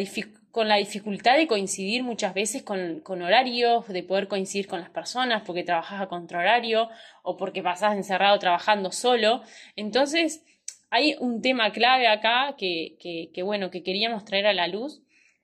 con 0.52 0.68
la 0.68 0.76
dificultad 0.76 1.38
de 1.38 1.48
coincidir 1.48 2.04
muchas 2.04 2.34
veces 2.34 2.62
con, 2.64 3.02
horarios, 3.22 3.88
de 3.88 4.04
poder 4.04 4.28
coincidir 4.28 4.68
con 4.68 4.82
las 4.82 4.90
personas 4.90 5.44
porque 5.46 5.64
trabajas 5.64 6.02
a 6.02 6.08
contrahorario 6.08 6.90
o 7.24 7.38
porque 7.38 7.64
pasás 7.64 7.96
encerrado 7.96 8.38
trabajando 8.38 8.92
solo. 8.92 9.44
Entonces, 9.78 10.44
hay 10.90 11.16
un 11.20 11.42
tema 11.42 11.72
clave 11.72 12.08
acá 12.08 12.56
que, 12.58 12.98
que, 13.34 13.44
bueno, 13.44 13.72
que 13.72 13.82
queríamos 13.82 14.26
traer 14.26 14.46
a 14.46 14.54
la 14.54 14.68
luz 14.68 15.02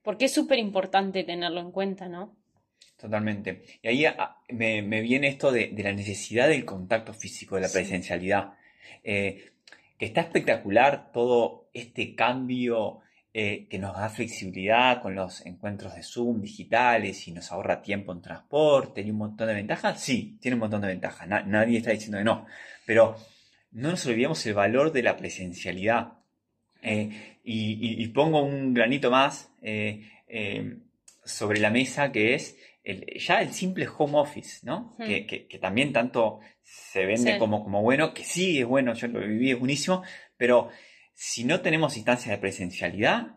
porque 0.08 0.24
es 0.24 0.34
súper 0.34 0.58
importante 0.58 1.26
tenerlo 1.26 1.60
en 1.60 1.70
cuenta, 1.70 2.08
¿no? 2.08 2.34
Totalmente. 2.96 3.66
Y 3.82 3.90
ahí 3.90 4.06
ah, 4.06 4.38
me, 4.48 5.02
viene 5.02 5.28
esto 5.28 5.52
de, 5.52 5.74
la 5.78 5.92
necesidad 5.92 6.48
del 6.48 6.64
contacto 6.64 7.14
físico, 7.14 7.56
de 7.56 7.64
la 7.64 7.68
presencialidad. 7.68 8.54
Eh, 9.04 9.52
que 10.00 10.06
está 10.06 10.22
espectacular 10.22 11.12
todo 11.12 11.68
este 11.74 12.16
cambio 12.16 13.02
eh, 13.34 13.68
que 13.70 13.80
nos 13.80 13.98
da 13.98 14.08
flexibilidad 14.08 15.02
con 15.02 15.14
los 15.14 15.46
encuentros 15.46 15.94
de 15.94 16.04
Zoom 16.04 16.40
digitales 16.40 17.28
y 17.28 17.34
nos 17.34 17.52
ahorra 17.52 17.82
tiempo 17.82 18.14
en 18.14 18.22
transporte 18.22 19.02
y 19.02 19.12
un 19.12 19.18
montón 19.18 19.50
de 19.50 19.56
ventajas. 19.56 20.02
Sí, 20.02 20.38
tiene 20.40 20.56
un 20.56 20.62
montón 20.62 20.84
de 20.84 20.88
ventajas, 20.88 21.28
nadie 21.28 21.80
está 21.80 21.92
diciendo 21.92 22.20
que 22.20 22.24
no, 22.24 22.46
pero 22.86 23.18
no 23.72 23.90
nos 23.90 24.06
olvidemos 24.06 24.46
el 24.46 24.54
valor 24.54 24.94
de 24.94 25.04
la 25.04 25.18
presencialidad. 25.18 26.14
Eh, 26.88 27.38
y, 27.44 28.08
pongo 28.08 28.44
un 28.44 28.74
granito 28.74 29.12
más 29.12 29.52
eh, 29.62 30.10
sobre 31.24 31.60
la 31.60 31.70
mesa 31.70 32.12
que 32.12 32.34
es 32.34 32.58
ya 33.18 33.42
el 33.42 33.52
simple 33.54 33.88
home 33.88 34.18
office, 34.18 34.66
¿no? 34.66 34.96
Hmm. 34.98 35.06
Que, 35.28 35.60
también 35.62 35.92
tanto 35.92 36.40
se 36.64 37.06
vende 37.06 37.38
como, 37.38 37.64
como 37.64 37.82
bueno, 37.82 38.14
que 38.14 38.24
sí 38.24 38.60
es 38.60 38.66
bueno, 38.66 38.94
yo 38.94 39.08
lo 39.08 39.20
viví, 39.20 39.52
es 39.52 39.60
buenísimo, 39.60 40.04
pero 40.38 40.70
si 41.14 41.44
no 41.44 41.62
tenemos 41.62 41.98
instancias 41.98 42.32
de 42.32 42.38
presencialidad, 42.38 43.36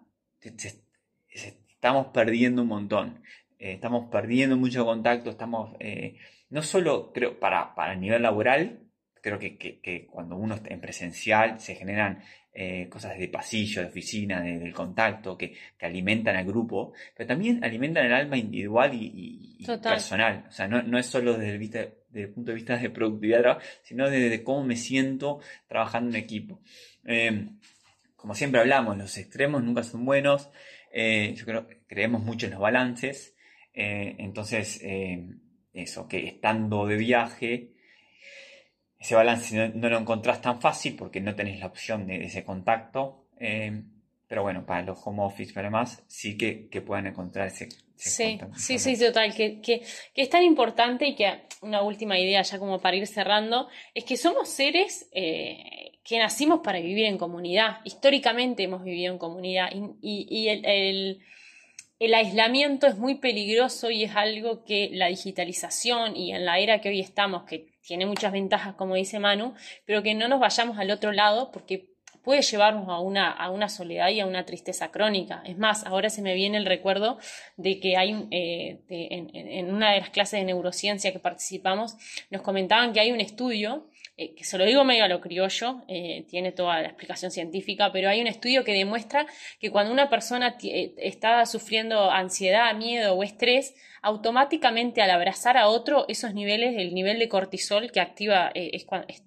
estamos 1.81 2.09
perdiendo 2.09 2.63
un 2.63 2.69
montón. 2.69 3.23
Eh, 3.59 3.73
estamos 3.73 4.11
perdiendo 4.11 4.57
mucho 4.57 4.85
contacto, 4.85 5.31
estamos, 5.31 5.77
eh, 5.81 6.17
no 6.51 6.63
solo 6.63 7.13
creo 7.13 7.39
para, 7.41 7.75
para 7.75 7.95
el 7.95 8.01
nivel 8.01 8.23
laboral, 8.23 8.81
creo 9.23 9.39
que, 9.39 10.09
cuando 10.11 10.37
uno 10.37 10.55
está 10.55 10.73
en 10.73 10.81
presencial 10.81 11.61
se 11.61 11.75
generan 11.75 12.23
eh, 12.53 12.89
cosas 12.89 13.17
de 13.17 13.29
pasillo, 13.29 13.81
de 13.81 13.89
oficina, 13.89 14.43
del 14.43 14.75
contacto, 14.75 15.39
que, 15.39 15.55
alimentan 15.81 16.35
al 16.35 16.45
grupo, 16.45 16.93
pero 17.17 17.29
también 17.29 17.63
alimentan 17.63 18.07
el 18.07 18.13
alma 18.13 18.37
individual 18.37 18.91
y, 18.93 19.65
personal. 19.81 20.47
O 20.49 20.53
sea, 20.53 20.67
no, 20.67 20.99
es 20.99 21.07
solo 21.07 21.39
desde 21.39 21.55
el, 21.55 21.61
desde 21.71 21.95
el, 22.13 22.31
punto 22.31 22.51
de 22.51 22.57
vista 22.57 22.77
de 22.77 22.91
productividad, 22.91 23.59
sino 23.83 24.11
desde 24.11 24.43
cómo 24.43 24.65
me 24.65 24.75
siento 24.75 25.41
trabajando 25.69 26.11
en 26.11 26.25
equipo. 26.25 26.61
Em, 27.05 27.61
como 28.17 28.35
siempre 28.35 28.61
hablamos, 28.61 28.99
los 28.99 29.17
extremos 29.17 29.63
nunca 29.63 29.85
son 29.85 30.05
buenos. 30.05 30.51
Eh, 30.93 31.35
yo 31.37 31.45
creo 31.45 31.69
creemos 31.87 32.23
mucho 32.23 32.47
en 32.47 32.53
los 32.53 32.61
balances. 32.61 33.37
Eh, 33.73 34.17
entonces, 34.19 34.83
eso, 35.73 36.09
que 36.09 36.27
estando 36.27 36.85
de 36.87 36.97
viaje, 36.97 37.71
ese 39.01 39.15
balance 39.15 39.71
no, 39.75 39.89
lo 39.89 39.99
encontrás 39.99 40.43
tan 40.43 40.61
fácil 40.61 40.95
porque 40.95 41.21
no 41.21 41.35
tenés 41.35 41.59
la 41.59 41.67
opción 41.67 42.07
de, 42.07 42.25
ese 42.25 42.45
contacto. 42.45 43.25
Eh, 43.39 43.83
pero 44.29 44.43
bueno, 44.43 44.65
para 44.65 44.83
los 44.83 44.99
home 45.05 45.25
office 45.25 45.59
y 45.59 45.63
demás, 45.63 46.05
sí 46.07 46.37
que, 46.39 46.69
que 46.69 46.81
puedan 46.83 47.09
encontrar 47.09 47.49
ese, 47.49 47.69
sí, 47.97 48.39
sí, 48.57 48.79
sí, 48.79 48.99
total, 48.99 49.35
que, 49.35 49.61
que, 49.61 49.83
que, 50.15 50.23
es 50.23 50.31
tan 50.31 50.45
importante 50.45 51.07
y 51.07 51.17
que 51.17 51.43
una 51.63 51.83
última 51.83 52.19
idea 52.19 52.41
ya 52.43 52.59
como 52.59 52.81
para 52.81 52.97
ir 52.97 53.07
cerrando, 53.07 53.69
es 53.93 54.05
que 54.05 54.17
somos 54.17 54.49
seres 54.49 55.09
eh, 55.13 55.99
que 56.05 56.19
nacimos 56.19 56.61
para 56.61 56.81
vivir 56.81 57.07
en 57.07 57.19
comunidad, 57.19 57.79
históricamente 57.85 58.63
hemos 58.63 58.85
vivido 58.85 59.13
en 59.13 59.19
comunidad 59.19 59.69
y, 60.01 60.27
y, 60.31 60.49
el, 60.49 60.65
el, 60.65 61.21
el, 62.01 62.15
aislamiento 62.15 62.89
es 62.89 62.97
muy 62.97 63.17
peligroso 63.17 63.91
y 63.91 64.05
es 64.05 64.17
algo 64.17 64.65
que 64.65 64.91
la 64.93 65.07
digitalización 65.07 66.17
y 66.17 66.33
en 66.33 66.45
la 66.45 66.59
era 66.59 66.81
que 66.81 66.89
hoy 66.89 67.01
estamos, 67.01 67.45
que 67.45 67.69
tiene 67.83 68.07
muchas 68.07 68.33
ventajas 68.33 68.75
como 68.75 68.97
dice 68.97 69.21
Manu, 69.21 69.55
pero 69.85 70.03
que 70.03 70.15
no 70.15 70.27
nos 70.27 70.41
vayamos 70.41 70.79
al 70.79 70.91
otro 70.91 71.13
lado 71.13 71.53
porque 71.53 71.91
puede 72.23 72.43
llevarnos 72.43 72.89
a 72.89 72.99
una, 73.01 73.31
a 73.31 73.51
una 73.51 73.69
soledad 73.69 74.09
y 74.09 74.21
a 74.21 74.27
una 74.27 74.45
tristeza 74.45 74.91
crónica. 74.91 75.43
Es 75.47 75.59
más, 75.59 75.85
ahora 75.87 76.11
se 76.11 76.23
me 76.23 76.35
viene 76.35 76.59
el 76.59 76.67
recuerdo 76.67 77.19
de 77.57 77.81
que 77.81 77.97
hay 77.97 78.27
eh, 78.31 78.81
en, 78.89 79.73
una 79.73 79.93
de 79.93 80.01
las 80.01 80.11
clases 80.11 80.41
de 80.41 80.47
neurociencia 80.47 81.13
que 81.13 81.19
participamos, 81.19 81.97
nos 82.31 82.43
comentaban 82.43 82.93
que 82.93 83.01
hay 83.01 83.13
un 83.13 83.21
estudio, 83.21 83.87
eh, 84.21 84.35
que 84.35 84.45
se 84.45 84.59
lo 84.59 84.67
digo 84.67 84.85
medio 84.85 85.05
a 85.05 85.09
lo 85.09 85.19
criollo, 85.23 85.83
eh, 85.89 86.27
tiene 86.29 86.53
toda 86.53 86.83
la 86.83 86.89
explicación 86.89 87.31
científica, 87.31 87.91
pero 87.91 88.11
hay 88.11 88.21
un 88.21 88.27
estudio 88.27 88.65
que 88.65 88.75
demuestra 88.75 89.27
que 89.59 89.71
cuando 89.71 89.91
una 89.91 90.11
persona 90.11 90.59
está 90.99 91.47
sufriendo 91.47 92.11
ansiedad, 92.11 92.75
miedo 92.75 93.15
o 93.15 93.23
estrés, 93.23 93.75
automáticamente 94.03 95.01
al 95.01 95.11
abrazar 95.11 95.57
a 95.57 95.69
otro, 95.69 96.05
esos 96.09 96.35
niveles, 96.35 96.77
el 96.77 96.93
nivel 96.93 97.19
de 97.19 97.31
cortisol 97.31 97.91
que 97.93 98.01
activa, 98.01 98.51
eh, 98.55 98.85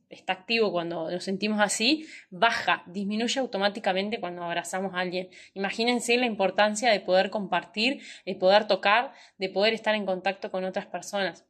está 0.10 0.34
activo 0.34 0.72
cuando 0.72 1.10
nos 1.10 1.24
sentimos 1.24 1.60
así, 1.60 2.06
baja, 2.30 2.84
disminuye 2.86 3.40
automáticamente 3.40 4.20
cuando 4.20 4.44
abrazamos 4.44 4.94
a 4.94 5.00
alguien. 5.00 5.30
Imagínense 5.56 6.18
la 6.18 6.28
importancia 6.28 6.92
de 6.92 7.00
poder 7.00 7.32
compartir, 7.32 8.04
de 8.28 8.36
poder 8.36 8.68
tocar, 8.68 9.14
de 9.40 9.50
poder 9.50 9.74
estar 9.74 9.96
en 9.96 10.06
contacto 10.06 10.52
con 10.52 10.64
otras 10.66 10.86
personas. 10.86 11.48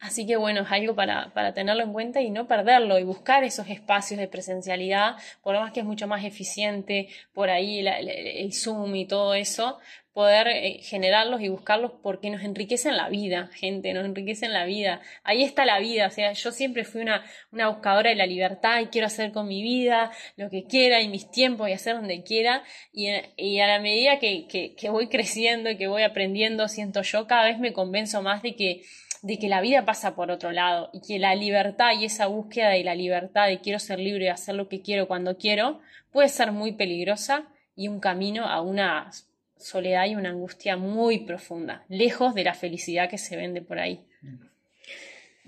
Así 0.00 0.26
que 0.26 0.36
bueno, 0.36 0.62
es 0.62 0.70
algo 0.70 0.94
para, 0.94 1.32
para, 1.34 1.52
tenerlo 1.54 1.82
en 1.82 1.92
cuenta 1.92 2.20
y 2.20 2.30
no 2.30 2.46
perderlo 2.46 2.98
y 3.00 3.02
buscar 3.02 3.42
esos 3.42 3.68
espacios 3.68 4.20
de 4.20 4.28
presencialidad, 4.28 5.16
por 5.42 5.54
lo 5.54 5.60
más 5.60 5.72
que 5.72 5.80
es 5.80 5.86
mucho 5.86 6.06
más 6.06 6.24
eficiente 6.24 7.08
por 7.32 7.50
ahí 7.50 7.84
el 7.86 8.52
Zoom 8.52 8.94
y 8.94 9.06
todo 9.06 9.34
eso, 9.34 9.78
poder 10.18 10.48
eh, 10.48 10.80
generarlos 10.82 11.40
y 11.42 11.48
buscarlos 11.48 11.92
porque 12.02 12.28
nos 12.28 12.42
enriquecen 12.42 12.96
la 12.96 13.08
vida, 13.08 13.50
gente, 13.54 13.92
nos 13.92 14.04
enriquecen 14.04 14.52
la 14.52 14.64
vida. 14.64 15.00
Ahí 15.22 15.44
está 15.44 15.64
la 15.64 15.78
vida, 15.78 16.08
o 16.08 16.10
sea, 16.10 16.32
yo 16.32 16.50
siempre 16.50 16.84
fui 16.84 17.02
una, 17.02 17.24
una 17.52 17.68
buscadora 17.68 18.10
de 18.10 18.16
la 18.16 18.26
libertad 18.26 18.80
y 18.80 18.86
quiero 18.86 19.06
hacer 19.06 19.30
con 19.30 19.46
mi 19.46 19.62
vida 19.62 20.10
lo 20.36 20.50
que 20.50 20.64
quiera 20.64 21.00
y 21.00 21.08
mis 21.08 21.30
tiempos 21.30 21.68
y 21.68 21.72
hacer 21.72 21.94
donde 21.94 22.24
quiera. 22.24 22.64
Y, 22.92 23.08
y 23.36 23.60
a 23.60 23.68
la 23.68 23.78
medida 23.78 24.18
que, 24.18 24.48
que, 24.48 24.74
que 24.74 24.90
voy 24.90 25.08
creciendo 25.08 25.70
y 25.70 25.76
que 25.76 25.86
voy 25.86 26.02
aprendiendo, 26.02 26.66
siento 26.66 27.02
yo, 27.02 27.28
cada 27.28 27.44
vez 27.44 27.60
me 27.60 27.72
convenzo 27.72 28.20
más 28.20 28.42
de 28.42 28.56
que 28.56 28.82
de 29.22 29.38
que 29.38 29.48
la 29.48 29.60
vida 29.60 29.84
pasa 29.84 30.14
por 30.14 30.30
otro 30.30 30.52
lado 30.52 30.90
y 30.92 31.00
que 31.00 31.18
la 31.18 31.34
libertad 31.34 31.92
y 31.98 32.04
esa 32.04 32.26
búsqueda 32.26 32.70
de 32.70 32.84
la 32.84 32.94
libertad 32.94 33.48
de 33.48 33.60
quiero 33.60 33.78
ser 33.78 33.98
libre 33.98 34.26
y 34.26 34.28
hacer 34.28 34.54
lo 34.54 34.68
que 34.68 34.80
quiero 34.80 35.08
cuando 35.08 35.36
quiero 35.36 35.80
puede 36.12 36.28
ser 36.28 36.52
muy 36.52 36.72
peligrosa 36.72 37.48
y 37.76 37.88
un 37.88 38.00
camino 38.00 38.46
a 38.46 38.60
una 38.60 39.10
soledad 39.56 40.06
y 40.06 40.14
una 40.14 40.30
angustia 40.30 40.76
muy 40.76 41.20
profunda, 41.20 41.84
lejos 41.88 42.34
de 42.34 42.44
la 42.44 42.54
felicidad 42.54 43.10
que 43.10 43.18
se 43.18 43.36
vende 43.36 43.60
por 43.60 43.78
ahí. 43.78 44.04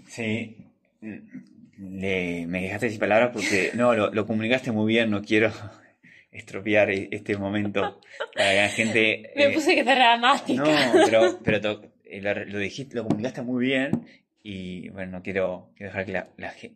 Sí, 0.09 0.57
me 1.01 2.63
dejaste 2.63 2.91
sin 2.91 2.99
palabras 2.99 3.31
porque 3.33 3.71
no, 3.75 3.95
lo, 3.95 4.27
comunicaste 4.27 4.73
muy 4.73 4.93
bien, 4.93 5.11
no 5.11 5.23
quiero 5.23 5.53
estropear 6.33 6.91
e, 6.91 7.09
este 7.13 7.37
momento 7.37 8.01
para 8.35 8.51
que 8.51 8.57
la 8.57 8.69
gente... 8.69 9.33
Me 9.37 9.45
eh, 9.45 9.51
puse 9.53 9.75
que 9.75 9.85
te 9.85 9.95
dramática. 9.95 10.63
No, 10.63 11.05
pero, 11.05 11.39
pero 11.43 11.81
eh, 12.11 12.20
lo, 12.20 12.59
dijiste, 12.59 12.96
lo 12.96 13.05
comunicaste 13.05 13.42
muy 13.42 13.66
bien 13.66 14.07
y 14.42 14.88
bueno, 14.88 15.12
no 15.12 15.23
quiero, 15.23 15.70
dejar 15.79 16.07
que 16.07 16.25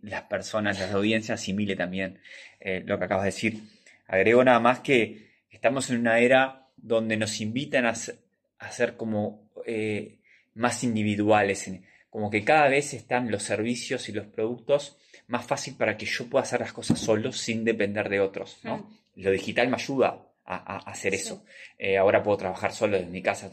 las 0.02 0.22
personas, 0.22 0.78
las 0.78 0.92
audiencias 0.92 1.40
asimile 1.40 1.76
también 1.76 2.18
eh, 2.60 2.82
lo 2.86 2.98
que 2.98 3.04
acabas 3.04 3.24
de 3.24 3.28
decir. 3.28 3.60
Agrego 4.06 4.44
nada 4.44 4.60
más 4.60 4.80
que 4.80 5.30
estamos 5.50 5.90
en 5.90 6.00
una 6.00 6.18
era 6.18 6.68
donde 6.76 7.16
nos 7.16 7.40
invitan 7.40 7.86
a, 7.86 7.94
ser 7.94 8.96
como 8.96 9.50
eh, 9.66 10.18
más 10.54 10.84
individuales, 10.84 11.70
como 12.10 12.30
que 12.30 12.44
cada 12.44 12.68
vez 12.68 12.94
están 12.94 13.30
los 13.30 13.42
servicios 13.42 14.08
y 14.08 14.12
los 14.12 14.26
productos 14.26 14.98
más 15.26 15.46
fácil 15.46 15.74
para 15.74 15.96
que 15.96 16.06
yo 16.06 16.28
pueda 16.28 16.42
hacer 16.42 16.60
las 16.60 16.72
cosas 16.72 17.00
solo 17.00 17.32
sin 17.32 17.64
depender 17.64 18.08
de 18.08 18.20
otros. 18.20 18.60
¿no? 18.62 18.78
Mm. 18.78 19.22
Lo 19.22 19.30
digital 19.30 19.68
me 19.68 19.76
ayuda 19.76 20.20
a, 20.46 20.76
hacer 20.90 21.14
eso. 21.14 21.44
Eh, 21.78 21.96
ahora 21.96 22.22
puedo 22.22 22.36
trabajar 22.36 22.72
solo 22.72 22.96
desde 22.96 23.10
mi 23.10 23.22
casa 23.22 23.50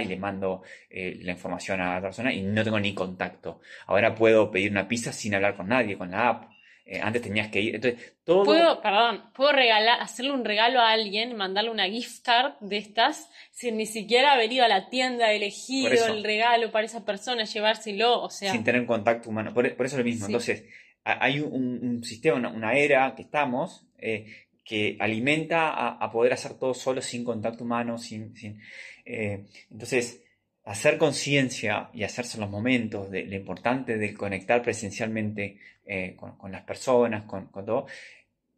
y 0.00 0.04
le 0.06 0.16
mando 0.16 0.62
eh, 0.88 1.18
la 1.22 1.32
información 1.32 1.80
a 1.80 1.94
la 1.94 2.00
persona 2.00 2.32
y 2.32 2.42
no 2.42 2.64
tengo 2.64 2.80
ni 2.80 2.94
contacto. 2.94 3.60
Ahora 3.86 4.14
puedo 4.14 4.50
pedir 4.50 4.70
una 4.70 4.88
pizza 4.88 5.12
sin 5.12 5.34
hablar 5.34 5.56
con 5.56 5.68
nadie, 5.68 5.98
con 5.98 6.10
la 6.10 6.28
app. 6.28 6.50
Eh, 6.86 6.98
antes 7.00 7.22
tenías 7.22 7.48
que 7.48 7.60
ir. 7.60 7.74
Entonces, 7.76 8.16
todo. 8.24 8.44
Puedo, 8.44 8.80
perdón, 8.80 9.30
puedo 9.32 9.52
regalar, 9.52 10.00
hacerle 10.00 10.32
un 10.32 10.44
regalo 10.44 10.80
a 10.80 10.90
alguien, 10.90 11.36
mandarle 11.36 11.70
una 11.70 11.88
gift 11.88 12.24
card 12.24 12.54
de 12.60 12.78
estas, 12.78 13.30
sin 13.52 13.76
ni 13.76 13.86
siquiera 13.86 14.32
haber 14.32 14.50
ido 14.50 14.64
a 14.64 14.68
la 14.68 14.88
tienda, 14.88 15.30
elegido 15.30 16.06
el 16.08 16.24
regalo 16.24 16.72
para 16.72 16.86
esa 16.86 17.04
persona, 17.04 17.44
llevárselo, 17.44 18.20
o 18.20 18.30
sea. 18.30 18.50
Sin 18.50 18.64
tener 18.64 18.84
contacto 18.86 19.30
humano. 19.30 19.54
Por, 19.54 19.66
eso 19.66 19.84
es 19.84 19.94
lo 19.98 20.04
mismo. 20.04 20.26
Entonces, 20.26 20.64
hay 21.04 21.38
un, 21.38 22.02
sistema, 22.02 22.48
una, 22.48 22.74
era 22.74 23.14
que 23.14 23.22
estamos, 23.22 23.86
eh, 23.98 24.48
que 24.70 24.96
alimenta 25.00 25.96
a, 25.98 26.12
poder 26.12 26.32
hacer 26.32 26.54
todo 26.54 26.74
solo 26.74 27.02
sin 27.02 27.24
contacto 27.24 27.64
humano, 27.64 27.98
sin. 27.98 28.36
sin 28.36 28.60
eh, 29.04 29.46
entonces 29.68 30.22
hacer 30.62 30.96
conciencia 30.96 31.90
y 31.92 32.04
hacerse 32.04 32.38
los 32.38 32.48
momentos 32.48 33.10
de 33.10 33.24
lo 33.24 33.34
importante 33.34 33.98
de 33.98 34.14
conectar 34.14 34.62
presencialmente 34.62 35.58
eh, 35.84 36.14
con, 36.16 36.52
las 36.52 36.62
personas, 36.62 37.24
con, 37.24 37.50
todo, 37.50 37.86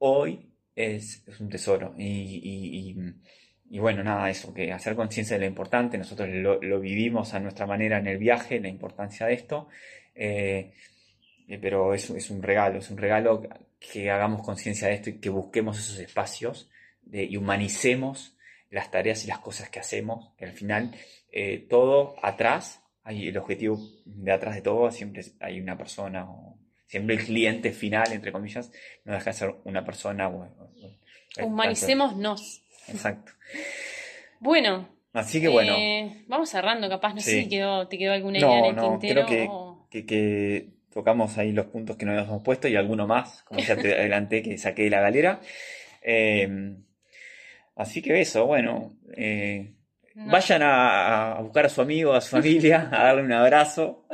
hoy 0.00 0.50
es, 0.76 1.24
un 1.40 1.48
tesoro. 1.48 1.94
Y, 1.96 2.94
bueno, 3.78 4.04
nada, 4.04 4.28
eso, 4.28 4.52
que 4.52 4.70
hacer 4.70 4.94
conciencia 4.94 5.36
de 5.36 5.44
lo 5.44 5.46
importante, 5.46 5.96
nosotros 5.96 6.28
lo, 6.28 6.78
vivimos 6.78 7.32
a 7.32 7.40
nuestra 7.40 7.64
manera 7.64 7.96
en 8.00 8.06
el 8.06 8.18
viaje, 8.18 8.60
la 8.60 8.68
importancia 8.68 9.24
de 9.24 9.32
esto, 9.32 9.68
eh, 10.14 10.74
pero 11.58 11.94
es, 11.94 12.10
es, 12.10 12.28
un 12.28 12.42
regalo, 12.42 12.80
es 12.80 12.90
un 12.90 12.98
regalo 12.98 13.42
que 13.90 14.10
hagamos 14.10 14.42
conciencia 14.42 14.88
de 14.88 14.94
esto 14.94 15.10
y 15.10 15.18
que 15.18 15.30
busquemos 15.30 15.78
esos 15.78 15.98
espacios 15.98 16.70
y 17.10 17.36
humanicemos 17.36 18.36
las 18.70 18.90
tareas 18.90 19.24
y 19.24 19.28
las 19.28 19.38
cosas 19.38 19.68
que 19.68 19.80
hacemos, 19.80 20.32
que 20.36 20.46
al 20.46 20.52
final 20.52 20.94
eh, 21.30 21.66
todo 21.68 22.16
atrás, 22.22 22.82
hay 23.04 23.28
el 23.28 23.36
objetivo 23.36 23.78
de 24.04 24.32
atrás 24.32 24.54
de 24.54 24.62
todo, 24.62 24.90
siempre 24.90 25.22
hay 25.40 25.60
una 25.60 25.76
persona, 25.76 26.30
o 26.30 26.58
siempre 26.86 27.16
el 27.16 27.24
cliente 27.24 27.72
final, 27.72 28.12
entre 28.12 28.32
comillas, 28.32 28.72
no 29.04 29.12
deja 29.12 29.30
de 29.30 29.36
ser 29.36 29.54
una 29.64 29.84
persona. 29.84 30.30
Humanicémonos. 31.42 32.62
Exacto. 32.88 33.32
Bueno. 34.40 34.88
Así 35.12 35.40
que 35.40 35.48
bueno. 35.48 35.74
Eh, 35.76 36.24
vamos 36.26 36.48
cerrando, 36.48 36.88
capaz, 36.88 37.14
no 37.14 37.20
sé 37.20 37.42
si 37.42 37.48
quedó, 37.48 37.86
te 37.88 37.98
quedó 37.98 38.12
alguna 38.12 38.38
idea 38.38 38.58
en 38.58 38.64
el 38.64 38.76
no, 38.76 38.98
Creo 38.98 39.26
que, 39.26 40.06
que, 40.06 40.70
tocamos 40.92 41.38
ahí 41.38 41.52
los 41.52 41.66
puntos 41.66 41.96
que 41.96 42.04
nos 42.04 42.18
habíamos 42.18 42.42
puesto 42.42 42.68
y 42.68 42.76
alguno 42.76 43.06
más, 43.06 43.42
como 43.44 43.60
ya 43.60 43.76
te 43.76 43.94
adelanté, 43.98 44.42
que 44.42 44.58
saqué 44.58 44.84
de 44.84 44.90
la 44.90 45.00
galera. 45.00 45.40
Eh, 46.02 46.76
así 47.76 48.02
que 48.02 48.20
eso, 48.20 48.46
bueno. 48.46 48.92
Eh, 49.16 49.72
Vayan 50.14 50.62
a, 50.62 51.38
buscar 51.40 51.66
a 51.66 51.68
su 51.68 51.80
amigo, 51.80 52.12
a 52.12 52.20
su 52.20 52.30
familia, 52.36 52.88
a 52.92 53.04
darle 53.04 53.22
un 53.22 53.32
abrazo, 53.32 54.06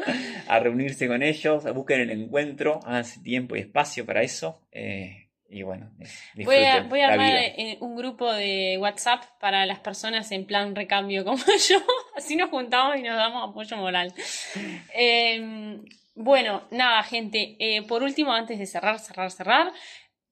a 0.47 0.59
reunirse 0.59 1.09
con 1.09 1.23
ellos, 1.23 1.67
a 1.67 1.73
busquen 1.73 2.01
el 2.01 2.11
encuentro, 2.11 2.81
háganse 2.85 3.21
tiempo 3.21 3.57
y 3.57 3.61
espacio 3.61 4.07
para 4.07 4.23
eso. 4.23 4.63
Eh, 4.71 5.25
y 5.51 5.63
bueno, 5.63 5.91
voy 6.45 6.57
a, 6.57 6.83
voy 6.83 7.01
a 7.01 7.09
armar 7.09 7.33
eh, 7.37 7.79
un 7.81 7.97
grupo 7.97 8.31
de 8.31 8.77
WhatsApp 8.79 9.25
para 9.41 9.65
las 9.65 9.81
personas 9.81 10.31
en 10.31 10.45
plan 10.45 10.77
recambio 10.77 11.25
como 11.25 11.39
yo. 11.69 11.79
Así 12.15 12.37
nos 12.37 12.51
juntamos 12.51 12.97
y 12.99 13.03
nos 13.03 13.17
damos 13.17 13.49
apoyo 13.49 13.77
moral. 13.79 14.13
Bueno, 16.19 16.67
nada, 16.71 17.03
gente. 17.05 17.57
Eh, 17.61 17.83
por 17.83 18.03
último, 18.03 18.33
antes 18.33 18.59
de 18.59 18.67
cerrar, 18.67 18.99
cerrar, 18.99 19.31
cerrar, 19.31 19.73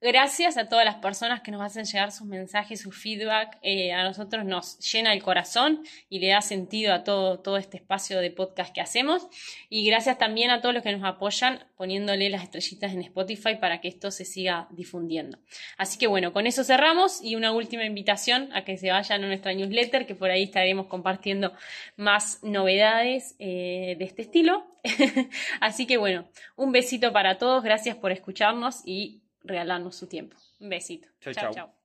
Gracias 0.07 0.57
a 0.57 0.69
todas 0.69 0.85
las 0.85 0.95
personas 0.95 1.41
que 1.41 1.51
nos 1.51 1.61
hacen 1.61 1.85
llegar 1.85 2.13
sus 2.13 2.29
mensajes, 2.29 2.81
su 2.81 2.93
feedback. 2.93 3.59
Eh, 3.63 3.93
a 3.93 4.05
nosotros 4.05 4.45
nos 4.45 4.79
llena 4.79 5.13
el 5.13 5.21
corazón 5.21 5.83
y 6.09 6.21
le 6.21 6.29
da 6.29 6.43
sentido 6.43 6.95
a 6.95 7.03
todo, 7.03 7.41
todo 7.41 7.57
este 7.57 7.79
espacio 7.79 8.21
de 8.21 8.31
podcast 8.31 8.73
que 8.73 8.81
hacemos. 8.81 9.27
Y 9.69 9.85
gracias 9.85 10.17
también 10.17 10.53
a 10.53 10.61
todos 10.61 10.77
los 10.77 10.85
que 10.85 10.93
nos 10.93 11.03
apoyan 11.03 11.65
poniéndole 11.77 12.31
las 12.31 12.45
estrellitas 12.45 12.93
en 12.93 13.01
Spotify 13.01 13.57
para 13.61 13.81
que 13.81 13.89
esto 13.89 14.13
se 14.13 14.25
siga 14.25 14.69
difundiendo. 14.71 15.39
Así 15.77 15.99
que 15.99 16.07
bueno, 16.07 16.33
con 16.33 16.47
eso 16.47 16.63
cerramos 16.63 17.21
y 17.21 17.35
una 17.35 17.51
última 17.51 17.85
invitación 17.85 18.49
a 18.53 18.65
que 18.65 18.77
se 18.77 18.93
vayan 18.93 19.25
a 19.25 19.27
nuestra 19.27 19.55
newsletter, 19.55 20.07
que 20.07 20.15
por 20.15 20.31
ahí 20.31 20.45
estaremos 20.45 20.87
compartiendo 20.87 21.53
más 21.97 22.39
novedades 22.45 23.35
eh, 23.41 23.97
de 23.99 24.05
este 24.05 24.23
estilo. 24.23 24.69
Así 25.61 25.85
que 25.85 25.97
bueno, 25.97 26.29
un 26.55 26.71
besito 26.71 27.13
para 27.13 27.39
todos, 27.39 27.65
gracias 27.65 27.97
por 27.97 28.13
escucharnos 28.13 28.83
y 28.85 29.26
regalarnos 29.47 29.97
su 29.97 30.07
tiempo. 30.07 30.37
Un 30.61 30.69
besito. 30.69 31.09
chao. 31.21 31.53
chao. 31.53 31.76